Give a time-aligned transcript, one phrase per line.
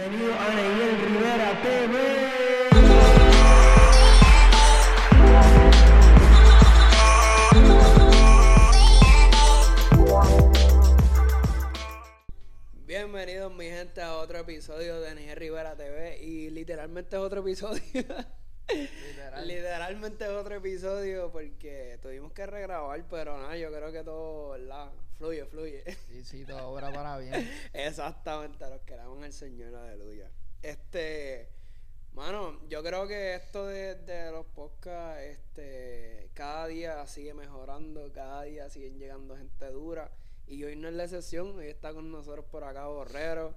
[0.00, 1.94] Bienvenido a Neyel Rivera TV.
[12.86, 17.82] Bienvenidos mi gente a otro episodio de Nigel Rivera TV y literalmente es otro episodio.
[18.70, 19.46] Literal.
[19.46, 21.30] literalmente es otro episodio
[22.32, 24.90] que regrabar, pero nada, yo creo que todo, ¿verdad?
[25.18, 25.84] Fluye, fluye.
[26.08, 27.34] Sí, sí, todo obra para bien.
[27.72, 30.30] Exactamente, los queramos en el Señor, aleluya.
[30.62, 31.48] Este,
[32.12, 38.42] mano, yo creo que esto de, de los podcasts, este, cada día sigue mejorando, cada
[38.42, 40.10] día siguen llegando gente dura.
[40.46, 43.54] Y hoy no es la excepción, hoy está con nosotros por acá Borrero.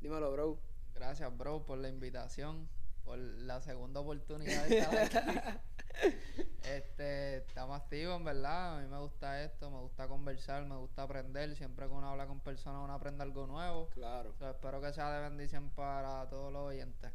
[0.00, 0.58] Dímelo, bro.
[0.94, 2.68] Gracias, bro, por la invitación,
[3.04, 5.58] por la segunda oportunidad de estar aquí.
[6.64, 8.78] este, estamos activos, en verdad.
[8.78, 11.54] A mí me gusta esto, me gusta conversar, me gusta aprender.
[11.56, 13.88] Siempre que uno habla con personas, uno aprende algo nuevo.
[13.90, 14.32] Claro.
[14.38, 17.12] So, espero que sea de bendición para todos los oyentes.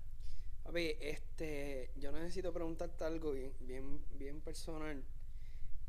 [0.64, 5.04] Papi, este, yo necesito preguntarte algo bien, bien, bien personal.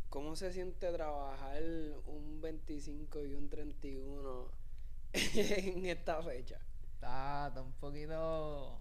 [0.08, 1.62] ¿Cómo se siente trabajar
[2.06, 4.50] un 25 y un 31
[5.12, 6.58] en esta fecha?
[6.94, 8.78] Está, está un poquito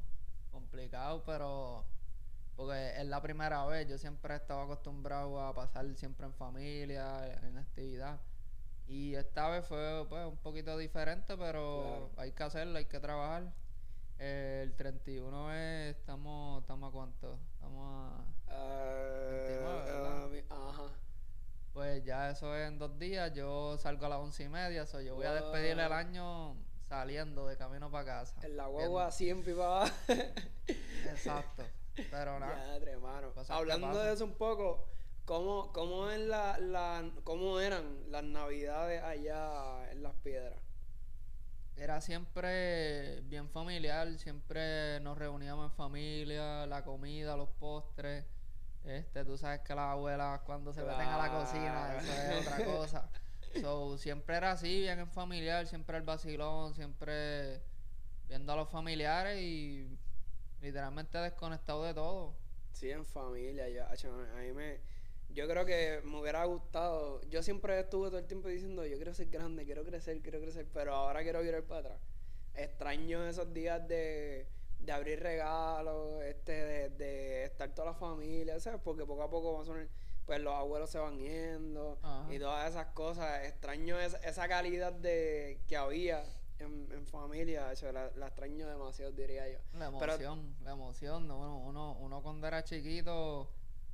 [0.52, 1.86] complicado, pero
[2.66, 3.88] porque es la primera vez.
[3.88, 8.20] Yo siempre he estado acostumbrado a pasar siempre en familia, en actividad.
[8.88, 12.12] Y esta vez fue pues, un poquito diferente, pero Claro.
[12.18, 13.54] hay que hacerlo, hay que trabajar.
[14.20, 17.40] Eh, el 31 es, estamos, estamos a cuánto?
[17.54, 18.26] Estamos a...
[19.30, 20.24] 29, ¿verdad?
[20.24, 20.94] ah, mi- ajá.
[21.74, 23.34] Pues ya eso es en dos días.
[23.34, 26.56] Yo salgo a las once y media, so yo voy a despedir el año
[26.90, 28.36] saliendo de camino para casa.
[28.46, 29.94] En la guagua siempre abajo.
[30.68, 31.64] Exacto.
[31.96, 32.78] Pero nada.
[32.78, 33.34] Hermano.
[33.50, 34.88] Hablando de eso un poco,
[35.26, 40.60] ¿cómo, cómo, es la, la, ¿cómo eran las navidades allá en Las Piedras?
[41.78, 48.26] Era siempre bien familiar, siempre nos reuníamos en familia, la comida, los postres.
[48.84, 52.66] Este, tú sabes que las abuelas cuando se meten a la cocina, eso es otra
[52.66, 53.10] cosa.
[53.60, 57.62] So, siempre era así, bien en familiar, siempre el vacilón, siempre
[58.28, 59.98] viendo a los familiares y
[60.62, 62.34] literalmente desconectado de todo.
[62.72, 64.80] Sí, en familia, acho, a mí me,
[65.34, 69.14] yo creo que me hubiera gustado, yo siempre estuve todo el tiempo diciendo, yo quiero
[69.14, 72.00] ser grande, quiero crecer, quiero crecer, pero ahora quiero virar para atrás.
[72.56, 74.48] Extraño esos días de,
[74.80, 78.82] de abrir regalos, este, de, de estar toda la familia, ¿sabes?
[78.84, 79.90] Porque poco a poco vamos a poner,
[80.26, 82.34] pues los abuelos se van yendo Ajá.
[82.34, 83.46] y todas esas cosas.
[83.46, 86.24] Extraño esa, esa calidad de que había
[86.66, 89.58] en, en familia, acho, la, la extraño demasiado, diría yo.
[89.74, 91.28] La Pero- emoción, la emoción.
[91.28, 91.38] ¿no?
[91.40, 93.50] Uno, uno, uno cuando era chiquito,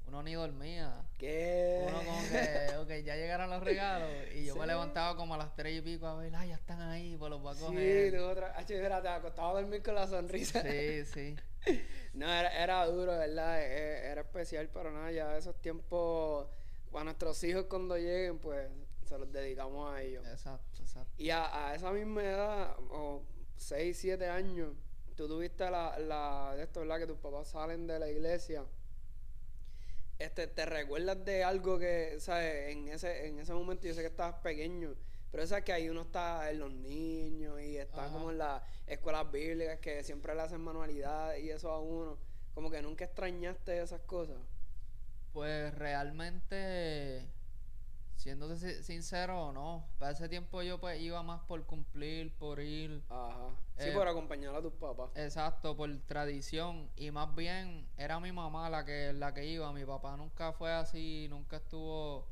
[0.07, 1.03] uno ni dormía.
[1.17, 1.85] ¿Qué?
[1.87, 4.09] Uno como que, ok, ya llegaron los regalos.
[4.35, 4.59] Y yo Sí.
[4.59, 7.29] me levantaba como a las tres y pico a ver, ah, ya están ahí, pues
[7.29, 8.17] los voy a Sí, coger.
[8.17, 8.53] tú otra.
[8.57, 10.61] Acho, mira, te acostaba a dormir con la sonrisa.
[10.61, 11.35] Sí, sí.
[12.13, 13.61] No, era, era duro, ¿verdad?
[13.61, 16.47] E- Era especial, pero nada, ya esos tiempos,
[16.95, 18.67] a nuestros hijos cuando lleguen, pues
[19.07, 20.25] se los dedicamos a ellos.
[20.27, 21.13] Exacto, exacto.
[21.17, 23.23] Y a, a esa misma edad, o
[23.55, 24.75] 6, 7 años,
[25.15, 26.99] tú tuviste la, la de esto, ¿verdad?
[26.99, 28.65] Que tus papás salen de la iglesia.
[30.19, 34.07] Este, ¿te recuerdas de algo que, sabes, en ese, en ese momento yo sé que
[34.07, 34.95] estabas pequeño,
[35.31, 38.13] pero sabes que ahí uno está en los niños y está Ajá.
[38.13, 42.17] como en las escuelas bíblicas que siempre le hacen manualidades y eso a uno,
[42.55, 44.37] como que nunca extrañaste esas cosas.
[45.33, 47.27] Pues realmente,
[48.17, 49.85] siéndote si- sincero, no.
[49.99, 53.01] Para ese tiempo yo pues iba más por cumplir, por ir.
[53.09, 53.49] Ajá.
[53.77, 55.09] Sí, Eh, por acompañar a tus papás.
[55.15, 56.89] Exacto, por tradición.
[56.97, 59.71] Y más bien era mi mamá la que, la que iba.
[59.71, 62.27] Mi papá nunca fue así, nunca estuvo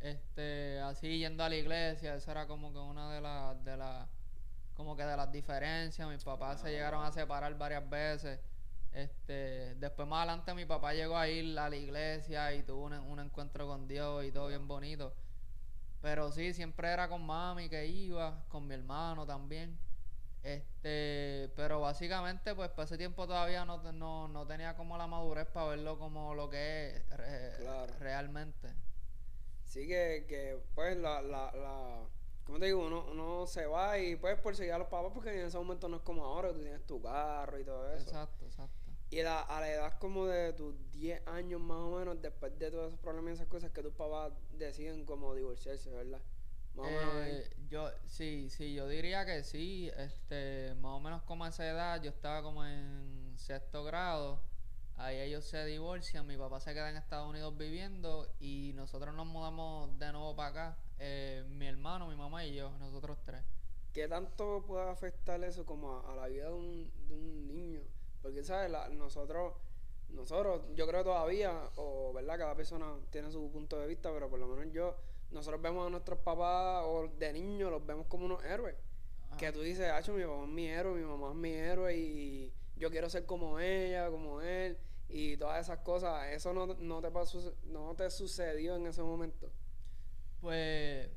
[0.00, 2.14] este así yendo a la iglesia.
[2.16, 4.08] Esa era como que una de las de las
[4.74, 6.08] como que de las diferencias.
[6.08, 8.40] Mis papás se llegaron a separar varias veces.
[8.92, 12.92] Este, después más adelante mi papá llegó a ir a la iglesia y tuvo un,
[12.94, 15.14] un encuentro con Dios y todo bien bonito.
[16.02, 19.78] Pero sí, siempre era con mami que iba, con mi hermano también.
[20.42, 25.46] Este, pero básicamente, pues para ese tiempo todavía no, no, no tenía como la madurez
[25.46, 27.92] para verlo como lo que es re- Claro.
[28.00, 28.74] realmente.
[29.64, 32.00] Sí que, que pues la, la, la
[32.44, 32.84] ¿cómo te digo?
[32.86, 35.88] Uno, uno se va y pues por seguir a los papás porque en ese momento
[35.88, 38.02] no es como ahora, que tú tienes tu carro y todo eso.
[38.02, 38.81] Exacto, exacto.
[39.12, 42.70] Y la- a la edad como de tus 10 años más o menos, después de
[42.70, 46.20] todos esos problemas y esas cosas que tus papás deciden como divorciarse, ¿verdad?
[46.74, 47.14] Más o menos.
[47.16, 51.68] Eh, yo, sí, sí, yo diría que sí, este, más o menos como a esa
[51.68, 54.40] edad, yo estaba como en sexto grado,
[54.96, 59.26] ahí ellos se divorcian, mi papá se queda en Estados Unidos viviendo y nosotros nos
[59.26, 63.44] mudamos de nuevo para acá, eh, mi hermano, mi mamá y yo, nosotros tres.
[63.92, 67.86] ¿Qué tanto puede afectar eso como a, a la vida de un, de
[68.22, 68.70] porque, ¿sabes?
[68.70, 69.54] La- nosotros,
[70.10, 72.38] nosotros, yo creo todavía, o, ¿verdad?
[72.38, 74.96] Cada persona tiene su punto de vista, pero por lo menos yo,
[75.30, 78.76] nosotros vemos a nuestros papás o de niños, los vemos como unos héroes.
[79.28, 79.36] Ajá.
[79.38, 82.52] Que tú dices, Hacho, mi papá es mi héroe, mi mamá es mi héroe y
[82.76, 84.76] yo quiero ser como ella, como él
[85.08, 86.28] y todas esas cosas.
[86.28, 89.50] Eso no, no, te, pasó, no te sucedió en ese momento.
[90.40, 91.08] Pues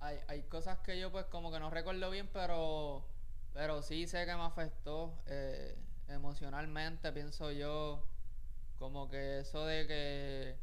[0.00, 3.04] hay, hay cosas que yo pues como que no recuerdo bien, pero,
[3.52, 5.74] pero sí sé que me afectó eh,
[6.08, 8.04] emocionalmente, pienso yo,
[8.78, 10.56] como que eso de que,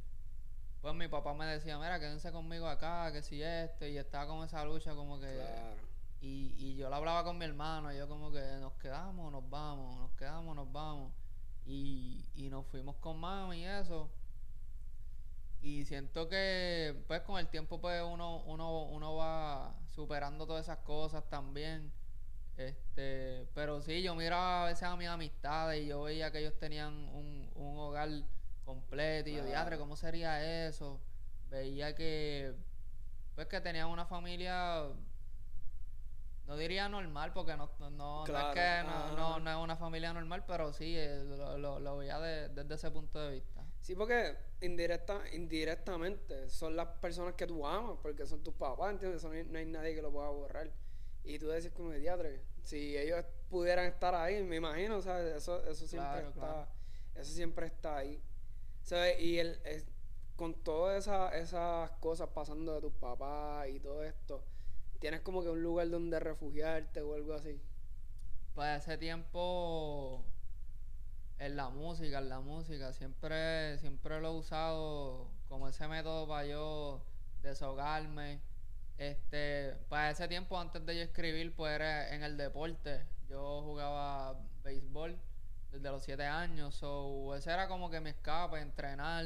[0.81, 4.45] pues mi papá me decía, mira, quédense conmigo acá, que si esto, y estaba con
[4.45, 5.33] esa lucha como que...
[5.36, 5.89] Claro.
[6.21, 9.50] Y, y yo lo hablaba con mi hermano, y yo como que nos quedamos, nos
[9.50, 11.13] vamos, nos quedamos, nos vamos.
[11.65, 14.09] Y, y nos fuimos con mami y eso.
[15.62, 20.80] Y siento que pues con el tiempo pues uno, uno, uno va superando todas esas
[20.80, 21.91] cosas también.
[22.60, 26.58] Este, pero sí, yo miraba a veces a mis amistades y yo veía que ellos
[26.60, 28.10] tenían un, un hogar
[28.66, 29.48] completo y yo, Claro.
[29.48, 31.00] diadre, ¿cómo sería eso?
[31.50, 32.54] Veía que
[33.36, 34.88] pues que tenían una familia
[36.48, 39.78] no diría normal porque no, no, no es Claro, que no, no, no es una
[39.78, 43.64] familia normal, pero sí, eh, lo, lo, lo veía de- desde ese punto de vista.
[43.80, 49.20] Sí, porque indirecta, indirectamente son las personas que tú amas, porque son tus papás, ¿entiendes?
[49.22, 50.72] Eso no hay, no hay nadie que lo pueda borrar.
[51.24, 55.36] Y tú decís como diatre, si ellos pudieran estar ahí, me imagino, ¿sabes?
[55.36, 56.68] Eso, eso siempre Claro, está, claro.
[57.16, 58.21] eso siempre está ahí.
[58.83, 59.19] ¿Sabes?
[59.19, 59.60] Y el,
[60.36, 64.44] con todas esa- esas cosas pasando de tus papás y todo esto,
[65.00, 67.60] tienes como que un lugar donde refugiarte o algo así.
[68.54, 70.24] Pues ese tiempo
[71.39, 76.45] en la música, en la música, siempre, siempre lo he usado como ese método para
[76.45, 77.01] yo
[77.42, 78.42] desahogarme.
[79.00, 83.06] Este, para ese tiempo antes de yo escribir, pues era en el deporte.
[83.30, 85.18] Yo jugaba béisbol
[85.72, 89.25] desde los 7 años, so ese era como que mi escape, entrenar,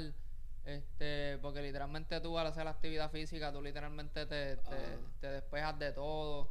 [0.65, 4.97] este, porque literalmente tú al hacer la actividad física, tú literalmente te, te, Ah.
[5.19, 6.49] te despejas de todo.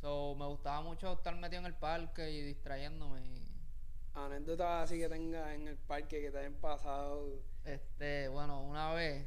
[0.00, 3.24] So, me gustaba mucho estar metido en el parque y distrayéndome.
[3.24, 3.48] y,
[4.14, 7.28] Anécdotas así que tengas en el parque que te hayan pasado.
[7.64, 9.26] este, bueno, una vez,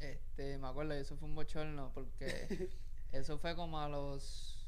[0.00, 2.70] este, me acuerdo, eso fue un bochorno, porque
[3.12, 4.66] eso fue como a los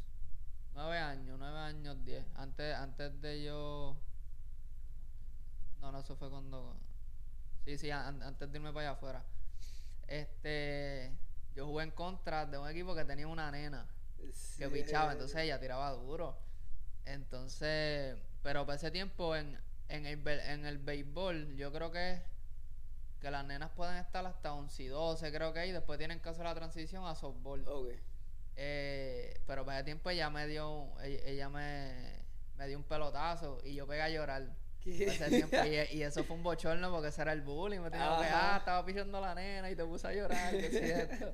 [0.75, 2.25] nueve años, nueve años, diez.
[2.37, 3.97] Antes, antes de yo.
[5.81, 6.77] No, no, eso fue cuando.
[7.65, 9.25] Sí, sí, an- antes de irme para allá afuera.
[10.09, 11.13] Este.
[11.55, 13.87] Yo jugué en contra de un equipo que tenía una nena
[14.59, 16.39] que pichaba, entonces ella tiraba duro.
[17.07, 22.23] Entonces, pero para ese tiempo en, en, el, en el béisbol, yo creo que
[23.21, 26.29] que las nenas pueden estar hasta 11 y 12, creo que, y después tienen que
[26.29, 27.67] hacer la transición a softball.
[27.67, 27.91] Ok.
[28.57, 32.21] Eh, pero para ese tiempo ella me dio, ella, ella me,
[32.57, 34.49] me dio un pelotazo y yo pegué a llorar.
[34.85, 34.93] Y,
[35.97, 37.81] y eso fue un bochorno porque ese era el bullying.
[37.81, 40.71] Me tenía que, ah, estaba pichando a la nena y te puse a llorar, que
[40.71, 41.33] sí, esto.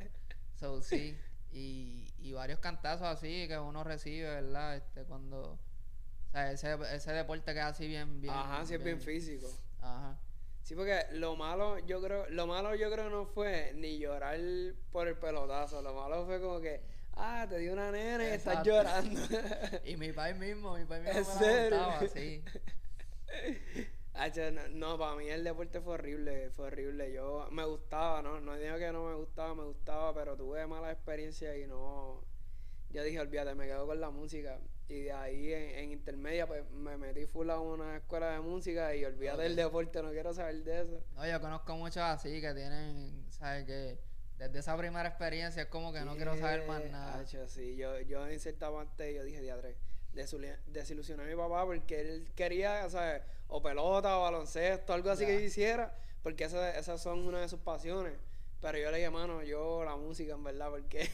[0.55, 1.17] So, sí.
[1.53, 4.77] Y, y varios cantazos así que uno recibe, ¿verdad?
[4.77, 5.53] Este, cuando.
[5.53, 8.35] O sea, ese, ese deporte queda así bien, bien.
[8.35, 9.49] Ajá, sí es bien físico.
[9.81, 10.19] Ajá.
[10.67, 14.37] Sí, porque lo malo, yo creo, lo malo yo creo no fue ni llorar
[14.91, 16.81] por el pelotazo, lo malo fue como que,
[17.13, 19.21] ah, te dio una nena y estás llorando.
[19.85, 21.79] Y mi país mismo, mi país mismo ¿En me la serio?
[21.79, 22.43] montaba, sí.
[24.53, 27.13] No, no, para mí el deporte fue horrible, fue horrible.
[27.13, 28.41] Yo me gustaba, ¿no?
[28.41, 32.25] No digo que no me gustaba, me gustaba, pero tuve mala experiencia y no.
[32.91, 34.59] Yo dije, olvídate, me quedo con la música.
[34.89, 38.95] Y de ahí en, en intermedia, pues me metí full a una escuela de música
[38.95, 39.59] y olvídate del Ok.
[39.59, 41.03] deporte, no quiero saber de eso.
[41.15, 43.65] No, yo conozco muchos así que tienen, ¿sabes?
[43.65, 43.99] Que
[44.39, 47.19] desde esa primera experiencia es como que no quiero saber más nada.
[47.19, 49.77] hacho, sí, yo, yo en cierta parte yo dije, diadre,
[50.67, 53.23] desilusioné a mi papá porque él quería, ¿sabes?
[53.49, 57.49] O pelota o baloncesto, algo así que yo hiciera, porque esa- esas son una de
[57.49, 58.15] sus pasiones.
[58.61, 61.09] Pero yo le dije, mano, yo la música, en verdad, porque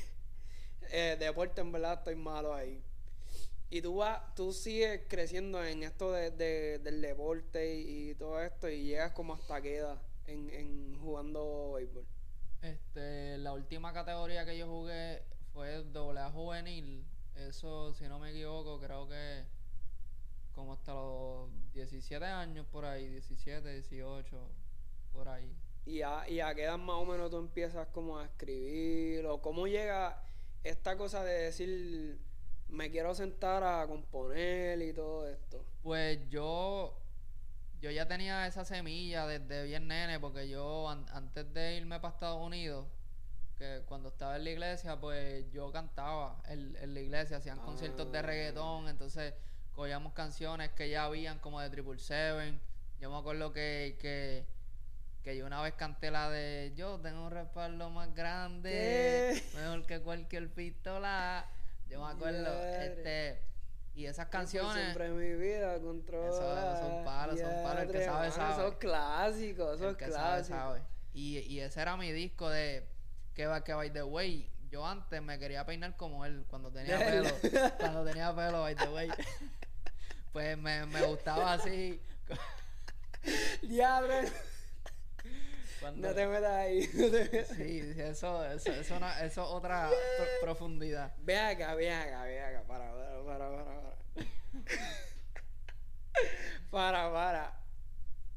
[0.92, 2.82] eh, deporte, en verdad, estoy malo ahí.
[3.70, 8.40] Y tú vas, tú sigues creciendo en esto de, de- del deporte y, y todo
[8.42, 12.06] esto y llegas como hasta queda en, en jugando béisbol.
[12.62, 15.22] Este, la última categoría que yo jugué
[15.52, 17.04] fue doble A juvenil.
[17.36, 19.44] Eso, si no me equivoco, creo que
[20.54, 24.38] como hasta los 17 años por ahí, 17, 18,
[25.12, 25.56] por ahí.
[25.84, 29.26] ¿Y a, y a qué edad más o menos tú empiezas como a escribir?
[29.26, 30.22] ¿O cómo llega
[30.64, 32.18] esta cosa de decir,
[32.68, 35.64] me quiero sentar a componer y todo esto?
[35.82, 36.98] Pues yo,
[37.80, 42.14] yo ya tenía esa semilla desde bien nene, porque yo an- antes de irme para
[42.14, 42.86] Estados Unidos,
[43.58, 48.10] que cuando estaba en la iglesia, pues yo cantaba en, en la iglesia, hacían conciertos
[48.10, 48.22] de Ah.
[48.22, 49.34] reggaetón, entonces
[49.74, 52.60] cogíamos canciones que ya habían como de Triple Seven.
[53.00, 54.44] Yo me acuerdo que, que,
[55.22, 60.00] que yo una vez canté la de Yo tengo un respaldo más grande, mejor que
[60.00, 61.46] cualquier pistola.
[61.88, 62.50] Yo me acuerdo,
[62.80, 63.40] este,
[63.94, 64.72] y esas canciones.
[64.82, 66.28] siempre mi vida controla.
[66.28, 68.52] Eso- son palos, son palos, el que sabe, sabe.
[68.54, 70.58] Esos clásicos, esos El que sabe, clásicos.
[70.58, 70.82] sabe.
[71.14, 72.86] Y, y ese era mi disco de
[73.34, 76.96] que, va- que by the way, yo antes me quería peinar como él cuando tenía
[76.96, 77.04] ¿De
[77.50, 77.70] pelo.
[77.78, 79.10] cuando tenía pelo, by the way.
[80.32, 82.00] Pues me, me gustaba así.
[83.60, 84.14] Diablo,
[85.82, 86.88] cuando- no te metas ahí.
[86.94, 87.48] no te metas.
[87.56, 91.12] Sí, eso, eso, eso, una- eso es otra pro- profundidad.
[91.18, 92.62] Ve acá, ve acá, ve acá.
[92.66, 93.64] Para, para, para, para.
[93.74, 93.92] Para,
[96.70, 97.12] para.
[97.12, 97.58] para.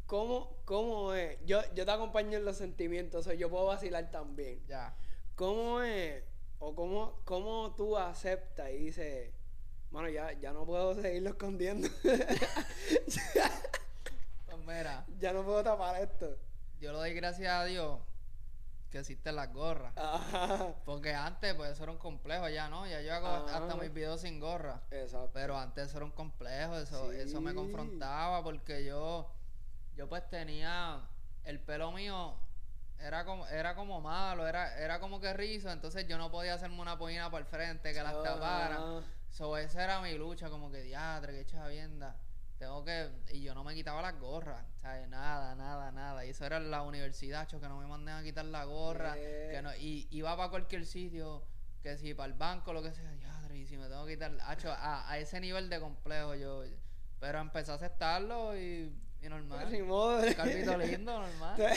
[0.08, 1.38] ¿Cómo, ¿Cómo es?
[1.46, 4.64] Yo, yo te acompaño en los sentimientos, o sea, yo puedo vacilar también.
[4.68, 4.96] Ya.
[5.36, 6.24] ¿Cómo es?
[6.60, 9.32] O cómo, cómo tú aceptas y dices,
[9.92, 11.88] mano, ya, ya no puedo seguirlo escondiendo.
[14.46, 16.38] Pues mira, ya no puedo tapar esto.
[16.86, 18.00] Yo le doy gracias a Dios
[18.92, 19.92] que existen las gorras.
[19.98, 20.76] Ajá.
[20.86, 22.86] Porque antes, pues eso era un complejo, ya no.
[22.86, 24.82] Ya yo hago hasta mis videos sin gorra.
[24.92, 25.32] Exacto.
[25.34, 29.32] Pero antes eso era un complejo, eso, eso me confrontaba porque yo,
[29.96, 31.02] yo pues tenía,
[31.44, 32.36] el pelo mío
[33.00, 36.80] era como, era como malo, era, era como que rizo, entonces yo no podía hacerme
[36.80, 39.02] una pollina por el frente que las tapara.
[39.32, 42.16] So, esa era mi lucha, como que diadre, que chavienda.
[42.66, 45.08] Tengo que, y yo no me quitaba las gorras, ¿sabes?
[45.08, 46.26] Nada, nada, nada.
[46.26, 49.14] Y eso era en la universidad, cho, que no me manden a quitar la gorra,
[49.20, 49.50] Eh.
[49.52, 51.44] que no, y iba para cualquier sitio,
[51.84, 53.04] que si para el banco, lo que sea,
[53.54, 56.64] y si me tengo que quitar, hacho, a, a ese nivel de complejo yo,
[57.20, 58.92] pero empecé a aceptarlo y,
[59.22, 59.60] y normal.
[60.36, 61.56] Calvito lindo, normal.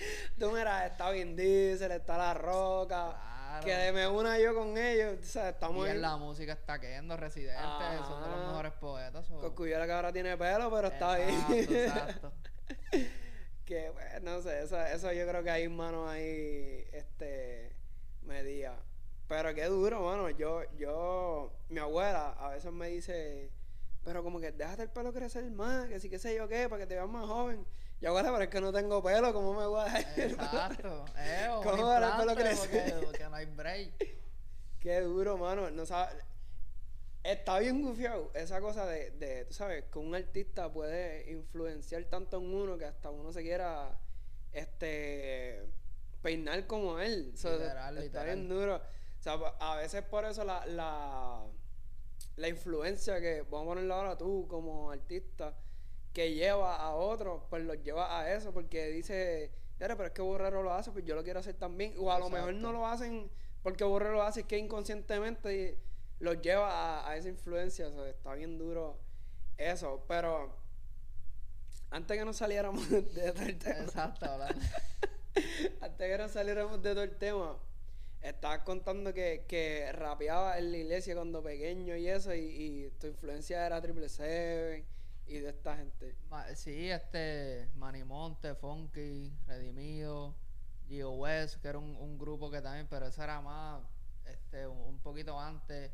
[0.38, 3.29] Tú mira, está Vin Diesel, está La Roca.
[3.50, 3.66] Claro.
[3.66, 5.18] Que me una yo con ellos.
[5.20, 7.60] O sea, estamos Y en la música está Kendo, Residente,
[8.06, 9.26] son de los mejores poetas.
[9.28, 11.66] Coscuyuela que ahora tiene pelo, pero está ahí.
[11.68, 12.32] exacto.
[13.64, 17.72] que pues, no sé, eso, eso yo creo que hay manos ahí, este,
[18.22, 18.74] medía.
[19.26, 20.30] Pero qué duro, mano.
[20.30, 23.50] Yo, yo, mi abuela a veces me dice,
[24.04, 26.82] pero como que déjate el pelo crecer más, que sí que sé yo qué, para
[26.82, 27.66] que te veas más joven.
[28.00, 30.20] Y abuela, pero es que no tengo pelo, ¿cómo me voy a dejar?
[30.20, 31.04] Exacto.
[31.18, 32.70] Eh, o un ¿Cómo va el pelo crecer?
[32.94, 34.18] porque, porque no hay break.
[34.80, 35.70] Qué duro, mano.
[35.70, 36.12] No sabe-
[37.22, 42.38] Está bien gufiado esa cosa de, de, tú sabes, que un artista puede influenciar tanto
[42.38, 43.90] en uno que hasta uno se quiera
[44.52, 45.62] este
[46.22, 47.32] peinar como él.
[47.34, 48.26] O sea, Literal, está literal.
[48.26, 48.76] bien duro.
[48.76, 51.44] O sea, a veces por eso la, la,
[52.36, 55.54] la influencia que, vamos a ponerlo ahora tú como artista,
[56.12, 60.22] que lleva a otros, pues los lleva a eso, porque dice, "Mira, pero es que
[60.22, 61.94] Borrero lo hace, pues yo lo quiero hacer también.
[61.98, 63.30] O a lo mejor no lo hacen
[63.62, 65.78] porque Borrero lo hace, es que inconscientemente
[66.18, 67.88] los lleva a, a esa influencia.
[67.88, 68.98] O sea, está bien duro
[69.58, 70.04] eso.
[70.08, 70.54] Pero
[71.90, 74.26] antes que nos saliéramos de todo el tema, Exacto,
[75.80, 77.58] antes que nos saliéramos de todo el tema,
[78.22, 83.06] estabas contando que, que rapeaba en la iglesia cuando pequeño y eso, y, y tu
[83.06, 84.84] influencia era Triple Seven
[85.30, 86.16] y de esta gente.
[86.28, 90.34] Ma- Sí, este, Manimonte, Funky, Redimido,
[90.88, 93.80] Gio West, que era un, un grupo que también, pero eso era más,
[94.26, 95.92] este, un, un poquito antes.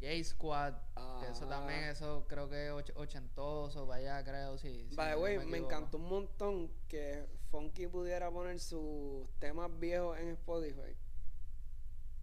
[0.00, 0.74] J Squad,
[1.20, 1.48] que eso Ah.
[1.48, 4.88] también, eso creo que es och- ochentoso, vaya, creo, sí.
[4.94, 10.28] By the way, me encantó un montón que Funky pudiera poner sus temas viejos en
[10.28, 10.94] Spotify.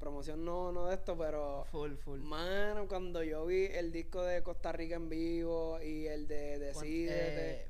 [0.03, 2.19] Promoción no, no de esto, pero Full, full.
[2.19, 7.51] Mano, cuando yo vi el disco de Costa Rica en vivo y el de Decídete,
[7.61, 7.67] eh,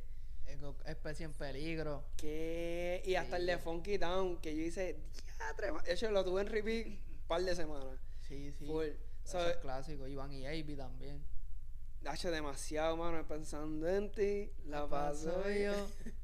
[0.47, 2.03] eh, especie en peligro.
[2.17, 3.03] que...
[3.05, 3.59] y hasta el de.
[3.59, 4.97] Funky Town, que yo hice,
[5.37, 5.83] diatre, ma-".
[5.83, 7.99] de hecho lo tuve en repeat un par de semanas.
[8.27, 8.65] Sí, sí.
[8.65, 8.85] Full.
[8.85, 8.97] Eso
[9.39, 10.07] So, es clásico.
[10.07, 11.23] Iván y Avi también.
[12.05, 15.73] Hacho demasiado, mano, pensando en ti, la paso yo.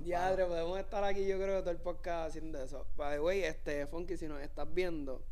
[0.00, 2.86] Diadre, podemos estar aquí yo creo todo el podcast haciendo eso.
[2.96, 5.22] By the way, este, Funky, si nos estás viendo,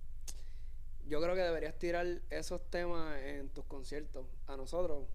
[1.06, 4.26] yo creo que deberías tirar esos temas en tus conciertos.
[4.46, 5.06] A nosotros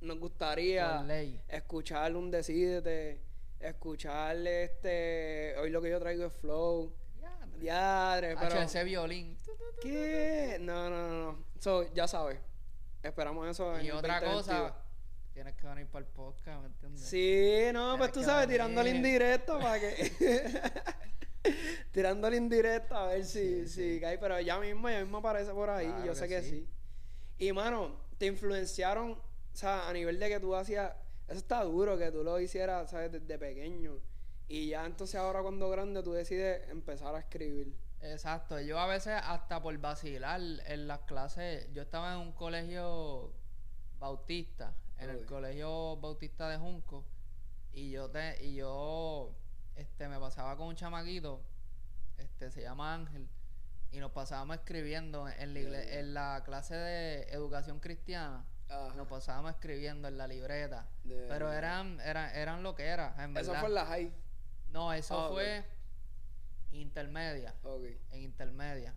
[0.00, 1.04] nos gustaría
[1.48, 3.20] escuchar un Decídete,
[3.60, 6.92] escucharle este, hoy lo que yo traigo es Flow.
[7.18, 7.58] Diadre.
[7.58, 8.62] Diadre, Hacho, pero...
[8.62, 9.36] ese violín.
[9.82, 10.56] ¿Qué?
[10.60, 11.44] No, no, no.
[11.58, 12.38] So, ya sabes.
[13.02, 14.46] Esperamos eso en Y otra 2022.
[14.46, 14.74] cosa,
[15.42, 17.00] tienes que venir para el podcast, ¿me entiendes?
[17.00, 20.60] Sí, no, pues Tienes tú que sabes, tirándole indirecto para que.
[21.92, 24.00] tirándole indirecto a ver si, Sí, si sí.
[24.02, 26.50] cae, pero ya mismo, ya mismo aparece por ahí, Claro yo sé que que sí.
[26.50, 26.68] sí.
[27.46, 30.92] Y mano, te influenciaron, o sea, a nivel de que tú hacías,
[31.26, 33.10] eso está duro, que tú lo hicieras, ¿sabes?
[33.10, 33.98] Desde pequeño.
[34.46, 37.74] Y ya entonces ahora cuando grande tú decides empezar a escribir.
[38.02, 43.32] Exacto, yo a veces hasta por vacilar en las clases, yo estaba en un colegio
[43.98, 47.04] bautista, en el colegio bautista de Junco,
[47.72, 49.34] y yo te, y yo
[49.76, 51.40] este me pasaba con un chamaquito,
[52.18, 53.28] este se llama Ángel,
[53.92, 55.98] y nos pasábamos escribiendo en la, igle- Ya, ya.
[56.00, 58.94] en la clase de educación cristiana, Ajá.
[58.94, 60.86] nos pasábamos escribiendo en la libreta.
[61.04, 63.60] De Pero eran, eran, eran lo que era, en Eso verdad.
[63.60, 64.12] fue en la high.
[64.68, 65.64] No, eso Ah, fue
[66.72, 67.54] intermedia
[68.12, 68.94] en intermedia.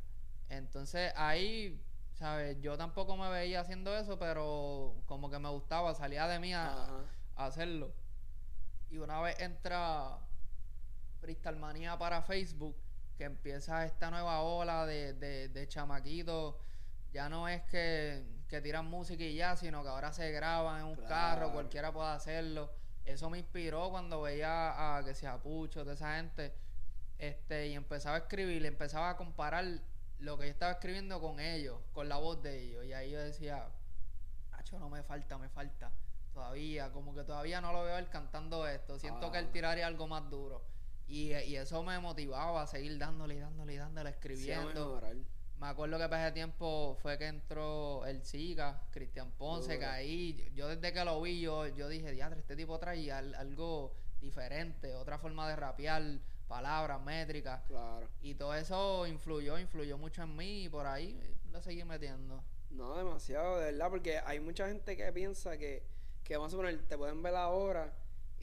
[0.50, 1.82] Entonces ahí,
[2.24, 2.58] ¿sabes?
[2.62, 6.88] Yo tampoco me veía haciendo eso, pero como que me gustaba, salía de mí a,
[7.36, 7.92] hacerlo.
[8.90, 10.20] Y una vez entra
[11.20, 12.78] Freestyle Manía para Facebook,
[13.18, 16.56] que empieza esta nueva ola de, de, de chamaquitos,
[17.12, 20.86] ya no es que, que tiran música y ya, sino que ahora se graban en
[20.86, 21.10] un Claro.
[21.10, 22.72] carro, cualquiera puede hacerlo.
[23.04, 26.54] Eso me inspiró cuando veía a que sea Pucho, de esa gente,
[27.18, 29.66] este, y empezaba a escribir, empezaba a comparar
[30.24, 32.86] lo que yo estaba escribiendo con ellos, con la voz de ellos.
[32.86, 33.68] Y ahí yo decía,
[34.54, 35.92] Acho, no me falta, me falta.
[36.34, 38.98] Todavía, como que todavía no lo veo él cantando esto.
[38.98, 39.52] Siento que él Ah.
[39.52, 40.64] tiraría algo más duro.
[41.08, 45.02] Y, y eso me motivaba a seguir dándole y dándole y dándole, escribiendo.
[45.60, 50.52] Me acuerdo que para ese tiempo fue que entró el Siga, Cristian Ponce, que ahí,
[50.56, 54.96] yo desde que lo vi, yo, yo dije, diadre, este tipo traía al- algo diferente,
[54.96, 56.02] otra forma de rapear,
[56.48, 57.64] palabras, métricas.
[57.68, 58.08] Claro.
[58.22, 61.20] Y todo eso influyó, influyó mucho en mí y por ahí
[61.52, 62.44] lo seguí metiendo.
[62.72, 65.84] No, demasiado, de verdad, porque hay mucha gente que piensa que,
[66.24, 67.94] que vamos a poner, te pueden ver ahora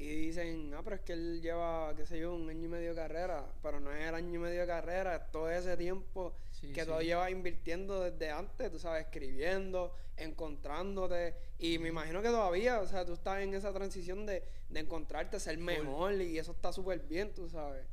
[0.02, 2.90] y dicen, ah, pero es que él lleva, qué sé yo, un año y medio
[2.90, 6.34] de carrera, pero no es el año y medio de carrera, es todo ese tiempo
[6.52, 6.90] Sí, que sí.
[6.90, 12.86] tú llevas invirtiendo desde antes, tú sabes, escribiendo, encontrándote, y me imagino que todavía, o
[12.86, 17.00] sea, tú estás en esa transición de, de encontrarte, ser mejor, y eso está súper
[17.00, 17.84] bien, tú sabes.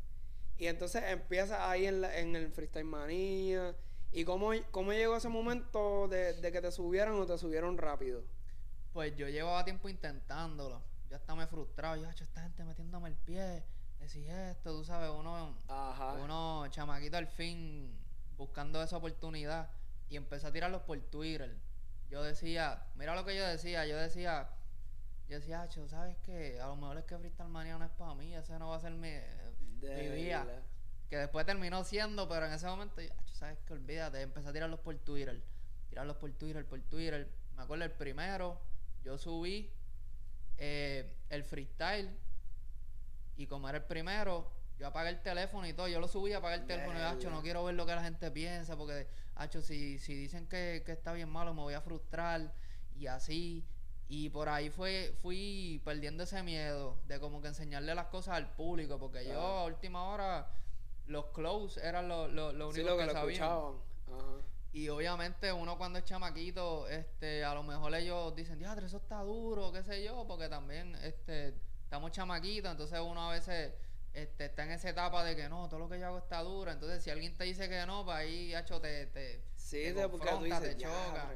[0.58, 3.76] Y entonces empiezas ahí en, la- en el Freestyle Manía.
[4.12, 8.24] ¿Y cómo, cómo llegó ese momento de, de que te subieron o te subieron rápido?
[8.94, 10.82] Pues yo llevaba tiempo intentándolo.
[11.10, 11.98] Yo hasta me frustraba.
[11.98, 13.64] Yo, "Acho, esta gente metiéndome el pie.
[14.00, 16.14] Decís esto, tú sabes, uno, Ajá.
[16.14, 17.98] uno chamaquito al fin
[18.38, 19.70] buscando esa oportunidad.
[20.10, 21.58] Y empecé a tirarlos por Twitter.
[22.10, 23.86] Yo decía, mira lo que yo decía.
[23.86, 24.50] Yo decía,
[25.28, 26.60] yo decía, Acho, ¿sabes qué?
[26.62, 28.34] A lo mejor es que Freestyle Mania no es para mí.
[28.34, 29.10] Ese no va a ser mi,
[29.82, 30.44] mi vida.
[30.46, 30.64] verdad.
[31.10, 33.74] Que después terminó siendo, pero en ese momento, yo, "Acho, ¿sabes qué?
[33.74, 34.22] Olvídate.
[34.22, 35.42] Empecé a tirarlos por Twitter.
[35.90, 37.30] Tirarlos por Twitter, por Twitter.
[37.56, 38.62] Me acuerdo el primero,
[39.04, 39.74] yo subí
[40.58, 42.10] eh, el freestyle.
[43.38, 45.88] Y como era el primero, yo apagué el teléfono y todo.
[45.88, 47.32] Yo lo subí, apagué el teléfono y, Acho, Verga.
[47.36, 48.76] no quiero ver lo que la gente piensa.
[48.76, 52.54] Porque, Acho, si, si dicen que, que está bien malo, me voy a frustrar.
[52.96, 53.64] Y así.
[54.10, 58.50] Y por ahí fue, fui perdiendo ese miedo de como que enseñarle las cosas al
[58.56, 58.98] público.
[58.98, 60.50] Porque yo a última hora,
[61.06, 63.32] los close eran lo, lo, lo Sí, único lo que que, sabían.
[63.44, 63.76] escuchaban.
[64.08, 64.42] Ajá.
[64.78, 69.24] Y obviamente uno cuando es chamaquito, este, a lo mejor ellos dicen, diadre, eso está
[69.24, 73.74] duro, qué sé yo, porque también este, estamos chamaquitos, entonces uno a veces
[74.14, 76.70] este, está en esa etapa de que no, todo lo que yo hago está duro.
[76.70, 80.60] Entonces si alguien te dice que no, pues ahí, hacho, te, te, Sí, te confronta,
[80.60, 81.34] dices, choca.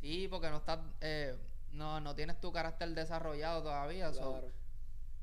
[0.00, 1.36] Sí, porque no estás, eh,
[1.72, 4.10] no, no tienes tu carácter desarrollado todavía.
[4.14, 4.50] so- Claro.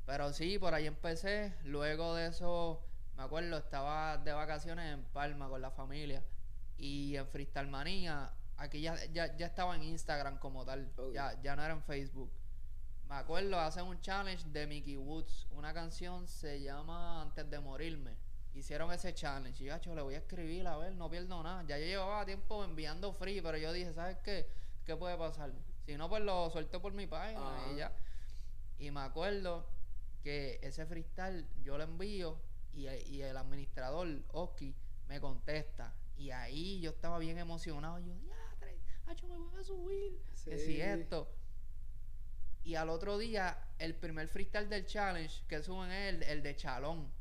[0.05, 1.55] pero sí, por ahí empecé.
[1.63, 2.83] Luego de eso,
[3.15, 6.23] me acuerdo, estaba de vacaciones en Palma con la familia.
[6.77, 10.91] Y en Freestyle Manía, aquí ya, ya, ya estaba en Instagram como tal.
[11.13, 12.31] Ya, ya no era en Facebook.
[13.09, 15.47] Me acuerdo, hacen un challenge de Mickey Woods.
[15.51, 18.15] Una canción se llama Antes de morirme.
[18.53, 19.63] Hicieron ese challenge.
[19.63, 21.63] Y yo, "Acho, le voy a escribir, a ver, no pierdo nada.
[21.67, 24.49] Ya yo llevaba tiempo enviando free, pero yo dije, ¿sabes qué?
[24.85, 25.51] ¿Qué puede pasar?
[25.85, 27.39] Si no, pues lo suelto por mi página
[27.71, 27.91] y ya.
[28.79, 29.65] Y me acuerdo
[30.23, 32.37] que ese freestyle yo lo envío
[32.73, 34.75] y, y el administrador, Oski,
[35.07, 35.93] me contesta.
[36.17, 37.99] Y ahí yo estaba bien emocionado.
[37.99, 40.19] Yo, diatre, hacho, me van a subir.
[40.45, 40.81] Que si Sí.
[40.81, 41.29] esto.
[42.63, 46.55] Y al otro día, el primer freestyle del challenge que suben es el, el de
[46.55, 47.11] Chalón.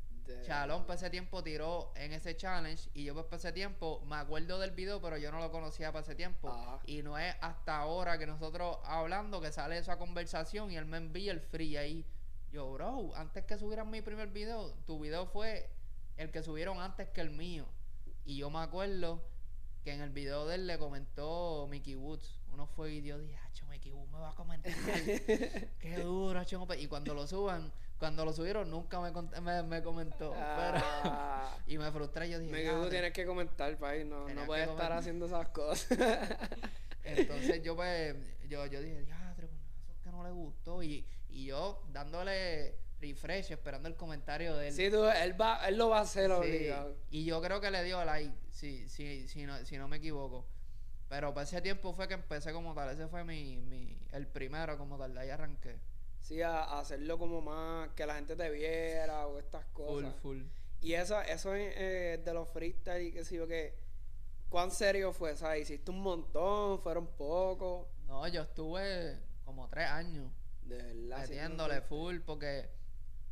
[0.42, 4.16] Chalón para ese tiempo tiró en ese challenge y yo pues para ese tiempo me
[4.16, 6.80] acuerdo del video pero yo no lo conocía para ese tiempo Ajá.
[6.84, 10.96] y no es hasta ahora que nosotros hablando que sale esa conversación y él me
[10.96, 12.04] envía el free ahí
[12.50, 15.70] yo bro antes que subieran mi primer video tu video fue
[16.16, 17.68] el que subieron antes que el mío
[18.26, 19.22] y yo me acuerdo
[19.84, 23.36] que en el video de él le comentó Mickey Woods uno fue y yo dije
[23.46, 24.72] "Acho, Mickey Woods me va a comentar
[25.80, 29.82] qué duro acho, y cuando lo suban cuando lo subieron nunca me, cont- me, me
[29.82, 32.90] comentó pero- Ah, y me frustré yo dije quedo, "Diadre".
[32.90, 34.04] tienes que comentar, país.
[34.04, 35.88] No, no puedes estar haciendo esas cosas.
[37.04, 38.14] entonces yo pues
[38.48, 42.76] yo, yo dije diadre pues eso es que no le gustó y, y yo dándole
[43.00, 44.74] refresh esperando el comentario de él.
[44.74, 46.96] Sí, tú, él, va, él lo va a hacer Sí, obligado.
[47.10, 50.46] Y yo creo que le dio like, si, si, si, no, si no me equivoco.
[51.08, 52.90] Pero para ese tiempo fue que empecé como tal.
[52.90, 55.14] Ese fue mi, mi el primero como tal.
[55.14, 55.78] De ahí arranqué.
[56.20, 60.14] Sí, a, a hacerlo como más, que la gente te viera o estas Full, cosas.
[60.20, 60.42] full.
[60.80, 63.74] Y eso, eso es eh, de los freestyle y qué sé yo qué.
[64.48, 65.36] ¿Cuán serio fue?
[65.36, 65.62] ¿Sabes?
[65.62, 66.80] ¿Hiciste un montón?
[66.80, 67.86] ¿Fueron pocos?
[68.06, 70.30] No, yo estuve como tres años
[70.62, 71.20] De verdad.
[71.20, 72.68] metiéndole full porque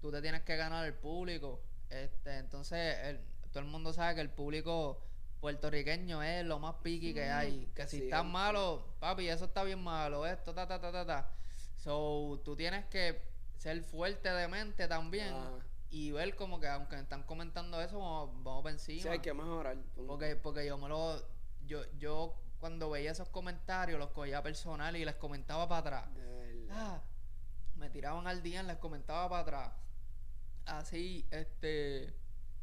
[0.04, 1.62] tú te tienes que ganar el público.
[1.88, 5.00] Este, entonces, el- todo el mundo sabe que el público
[5.40, 7.70] puertorriqueño es lo más piqui que hay.
[7.74, 11.06] Que si Sí, estás malo, papi, eso está bien malo, esto, ta, ta, ta, ta,
[11.06, 11.30] ta.
[11.78, 13.22] So, tú tienes que
[13.56, 15.32] ser fuerte de mente también
[15.90, 19.02] y ver como que, aunque están comentando eso, vamos, vamos por encima.
[19.04, 19.78] Sí, hay que mejorar.
[20.06, 21.16] Porque, porque yo me lo.
[21.66, 26.04] Yo, yo cuando veía esos comentarios los cogía personal y les comentaba para atrás.
[26.70, 27.00] Ah,
[27.76, 29.72] me tiraban al día y les comentaba para atrás.
[30.66, 32.12] Así, este.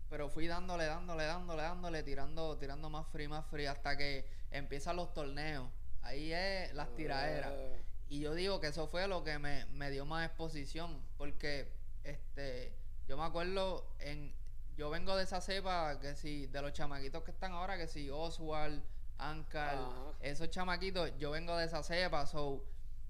[0.09, 4.97] Pero fui dándole, dándole, dándole, dándole, tirando, tirando más free, más free, hasta que empiezan
[4.97, 5.69] los torneos.
[6.01, 7.53] Ahí es las tiraderas.
[7.53, 7.77] Ah,
[8.09, 11.01] Y yo digo que eso fue lo que me, me dio más exposición.
[11.17, 11.71] Porque
[12.03, 12.73] este
[13.07, 14.33] yo me acuerdo en.
[14.77, 18.09] Yo vengo de esa cepa que si, de los chamaquitos que están ahora, que si
[18.09, 18.81] Oswald,
[19.17, 19.93] Ankar, Ajá.
[20.21, 22.63] esos chamaquitos, yo vengo de esa cepa, so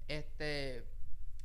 [0.08, 0.84] este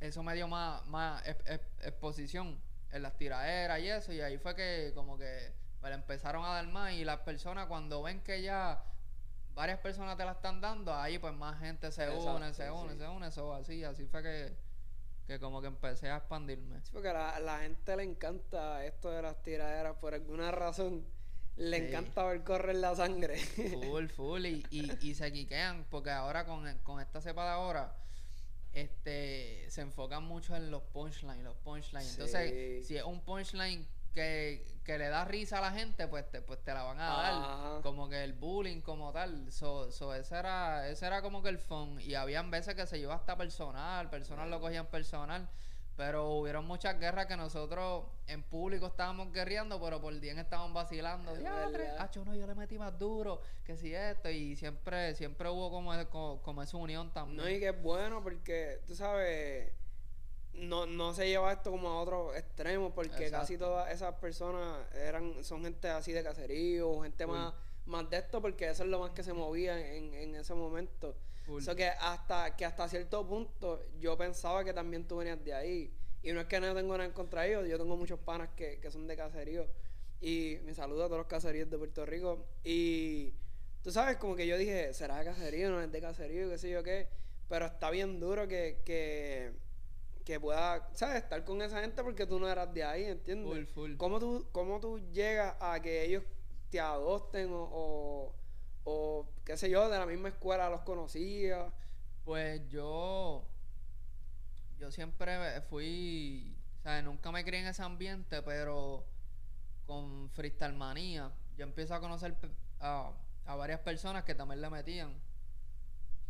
[0.00, 2.60] eso me dio más, más ex- ex- exposición
[2.92, 6.48] en las tiraderas y eso, y ahí fue que como que me la empezaron a
[6.54, 8.82] dar más y las personas cuando ven que ya
[9.54, 12.92] varias personas te la están dando, ahí pues más gente se Exacto, une, se une,
[12.92, 12.98] sí.
[12.98, 14.56] se une, eso así, así fue que,
[15.26, 16.80] que como que empecé a expandirme.
[16.82, 21.04] Sí, porque a la, la gente le encanta esto de las tiraderas por alguna razón.
[21.56, 21.84] Le Sí.
[21.88, 23.36] encanta ver correr la sangre.
[23.36, 27.96] Full, full, y, y, y se quiquean, porque ahora con, con esta cepa de ahora,
[28.82, 32.12] este, se enfocan mucho en los punchlines, los punchlines.
[32.12, 36.42] Entonces, si es un punchline que, que le da risa a la gente, pues te,
[36.42, 37.82] pues te la van a dar.
[37.82, 39.50] Como que el bullying como tal.
[39.52, 42.00] So, so ese era, ese era como que el fun.
[42.00, 45.48] Y habían veces que se llevaba hasta personal, personas lo cogían personal.
[45.98, 51.32] Pero hubieron muchas guerras que nosotros en público estábamos guerreando, pero por día estaban vacilando.
[51.32, 51.96] Es Diatre, verdad.
[51.98, 54.30] acho, no, yo le metí más duro que si esto.
[54.30, 57.36] Y siempre, siempre hubo como, ese- como, como esa unión también.
[57.38, 59.72] No, y que es bueno porque, tú sabes,
[60.54, 65.42] no, no se lleva esto como a otro extremo porque casi todas esas personas eran
[65.42, 67.54] son gente así de caserío, gente más,
[67.88, 71.16] más de esto porque eso es lo más que se movía en, en ese momento.
[71.46, 71.62] Full.
[71.62, 75.92] So que hasta, que hasta cierto punto yo pensaba que también tú venías de ahí.
[76.22, 78.50] Y no es que no tengo nada en contra de ellos, yo tengo muchos panas
[78.56, 79.66] que, que son de caserío.
[80.20, 82.44] Y me saludo a todos los caseríos de Puerto Rico.
[82.64, 83.32] Y
[83.82, 85.70] tú sabes, como que yo dije, ¿será de caserío?
[85.70, 86.50] ¿No es de caserío?
[86.50, 87.08] ¿Qué sé yo qué?
[87.48, 89.52] Pero está bien duro que, que,
[90.24, 91.22] que pueda, ¿sabes?
[91.22, 93.48] Estar con esa gente porque tú no eras de ahí, ¿entiendes?
[93.48, 93.96] Full, full.
[93.96, 96.24] ¿Cómo tú, cómo tú llegas a que ellos
[96.70, 98.34] te adopten o,
[98.84, 101.72] o, qué sé yo, de la misma escuela los conocías?
[102.24, 103.44] Pues yo.
[104.78, 106.56] Yo siempre fui.
[106.80, 109.04] O sea, nunca me crié en ese ambiente, pero
[109.86, 112.36] con Freestyle Manía, yo empiezo a conocer
[112.80, 113.12] a,
[113.46, 115.14] a varias personas que también le metían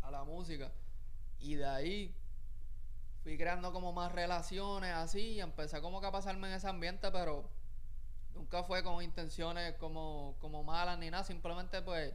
[0.02, 0.72] a la música.
[1.40, 2.14] Y de ahí
[3.22, 5.32] fui creando como más relaciones así.
[5.32, 7.50] Y empecé como que a pasarme en ese ambiente, pero
[8.38, 11.24] nunca fue con intenciones como, como malas ni nada.
[11.24, 12.14] Simplemente pues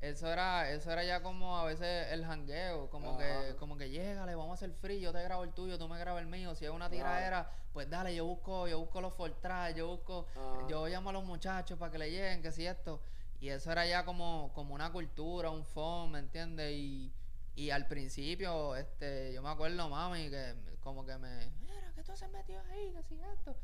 [0.00, 4.34] eso era, eso era ya como a veces el jangueo, como que, como que llégale,
[4.34, 6.64] vamos a hacer free, yo te grabo el tuyo, tú me grabas el mío, si
[6.64, 6.92] es una Claro.
[6.92, 10.26] tiradera, pues dale, yo busco, yo busco los fortras, yo busco,
[10.66, 13.02] yo llamo a los muchachos para que le lleguen, que si esto,
[13.40, 16.72] y eso era ya como, como una cultura, un phone, ¿me entiendes?
[16.72, 17.12] Y,
[17.54, 22.16] y al principio, este, yo me acuerdo mami que como que me, mira, que tú
[22.16, 23.54] se metió ahí, que si esto.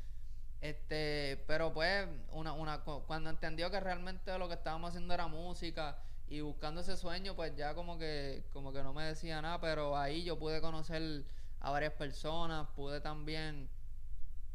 [0.61, 5.27] Este, pero pues, una, una, cu- cuando entendió que realmente lo que estábamos haciendo era
[5.27, 9.61] música y buscando ese sueño, pues ya como que, como que no me decía nada,
[9.61, 11.25] pero ahí yo pude conocer
[11.61, 13.69] a varias personas, pude también,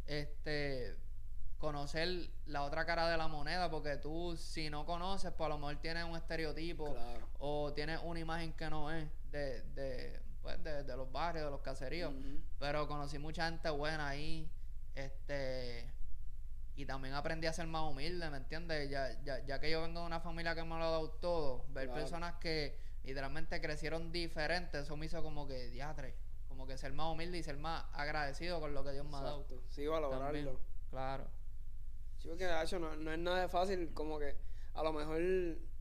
[0.08, 0.96] este,
[1.60, 5.58] conocer la otra cara de la moneda, porque tú si no conoces, pues a lo
[5.60, 7.28] mejor tienes un estereotipo Claro.
[7.40, 11.52] o tienes una imagen que no es de, de, pues, de, de los barrios, de
[11.52, 12.12] los caseríos.
[12.60, 14.50] Pero conocí mucha gente buena ahí.
[14.96, 15.90] Este.
[16.76, 18.90] Y también aprendí a ser más humilde, ¿me entiendes?
[18.90, 21.66] Ya, ya, ya que yo vengo de una familia que me lo ha dado todo,
[21.70, 22.02] ver Claro.
[22.02, 26.16] personas que literalmente crecieron diferentes, eso me hizo como que diatre.
[26.48, 29.22] Como que ser más humilde y ser más agradecido con lo que Dios me ha
[29.22, 29.46] dado.
[29.70, 29.92] Sí, También.
[29.92, 30.60] valorarlo.
[30.90, 31.28] Claro.
[32.18, 34.36] Sí, porque de hecho no, no es nada fácil, como que
[34.74, 35.22] a lo mejor,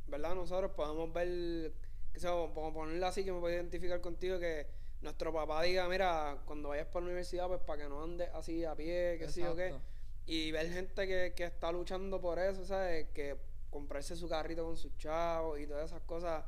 [0.06, 0.34] ¿verdad?
[0.34, 1.72] Nosotros podemos ver,
[2.12, 4.66] que sea, como ponerlo así, que me puedo identificar contigo, que
[5.02, 8.64] nuestro papá diga, mira, cuando vayas para la universidad, pues para que no andes así
[8.64, 9.74] a pie, que sí o qué.
[10.26, 13.08] Y ver gente que, que está luchando por eso, ¿sabes?
[13.14, 13.36] Que
[13.70, 16.44] comprarse su carrito con sus chavos y todas esas cosas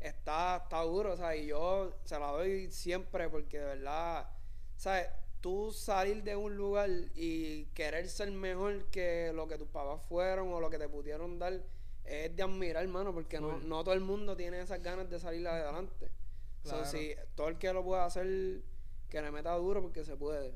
[0.00, 4.28] está, está duro, o sea, y yo se la doy siempre porque de verdad,
[4.76, 5.08] ¿sabes?
[5.40, 10.52] Tú salir de un lugar y querer ser mejor que lo que tus papás fueron
[10.52, 11.60] o lo que te pudieron dar
[12.04, 15.46] es de admirar, hermano, porque no, no todo el mundo tiene esas ganas de salir
[15.46, 16.08] adelante.
[16.66, 16.84] So, Claro.
[16.84, 18.62] si todo el que lo pueda hacer,
[19.08, 20.54] que le meta duro porque se puede.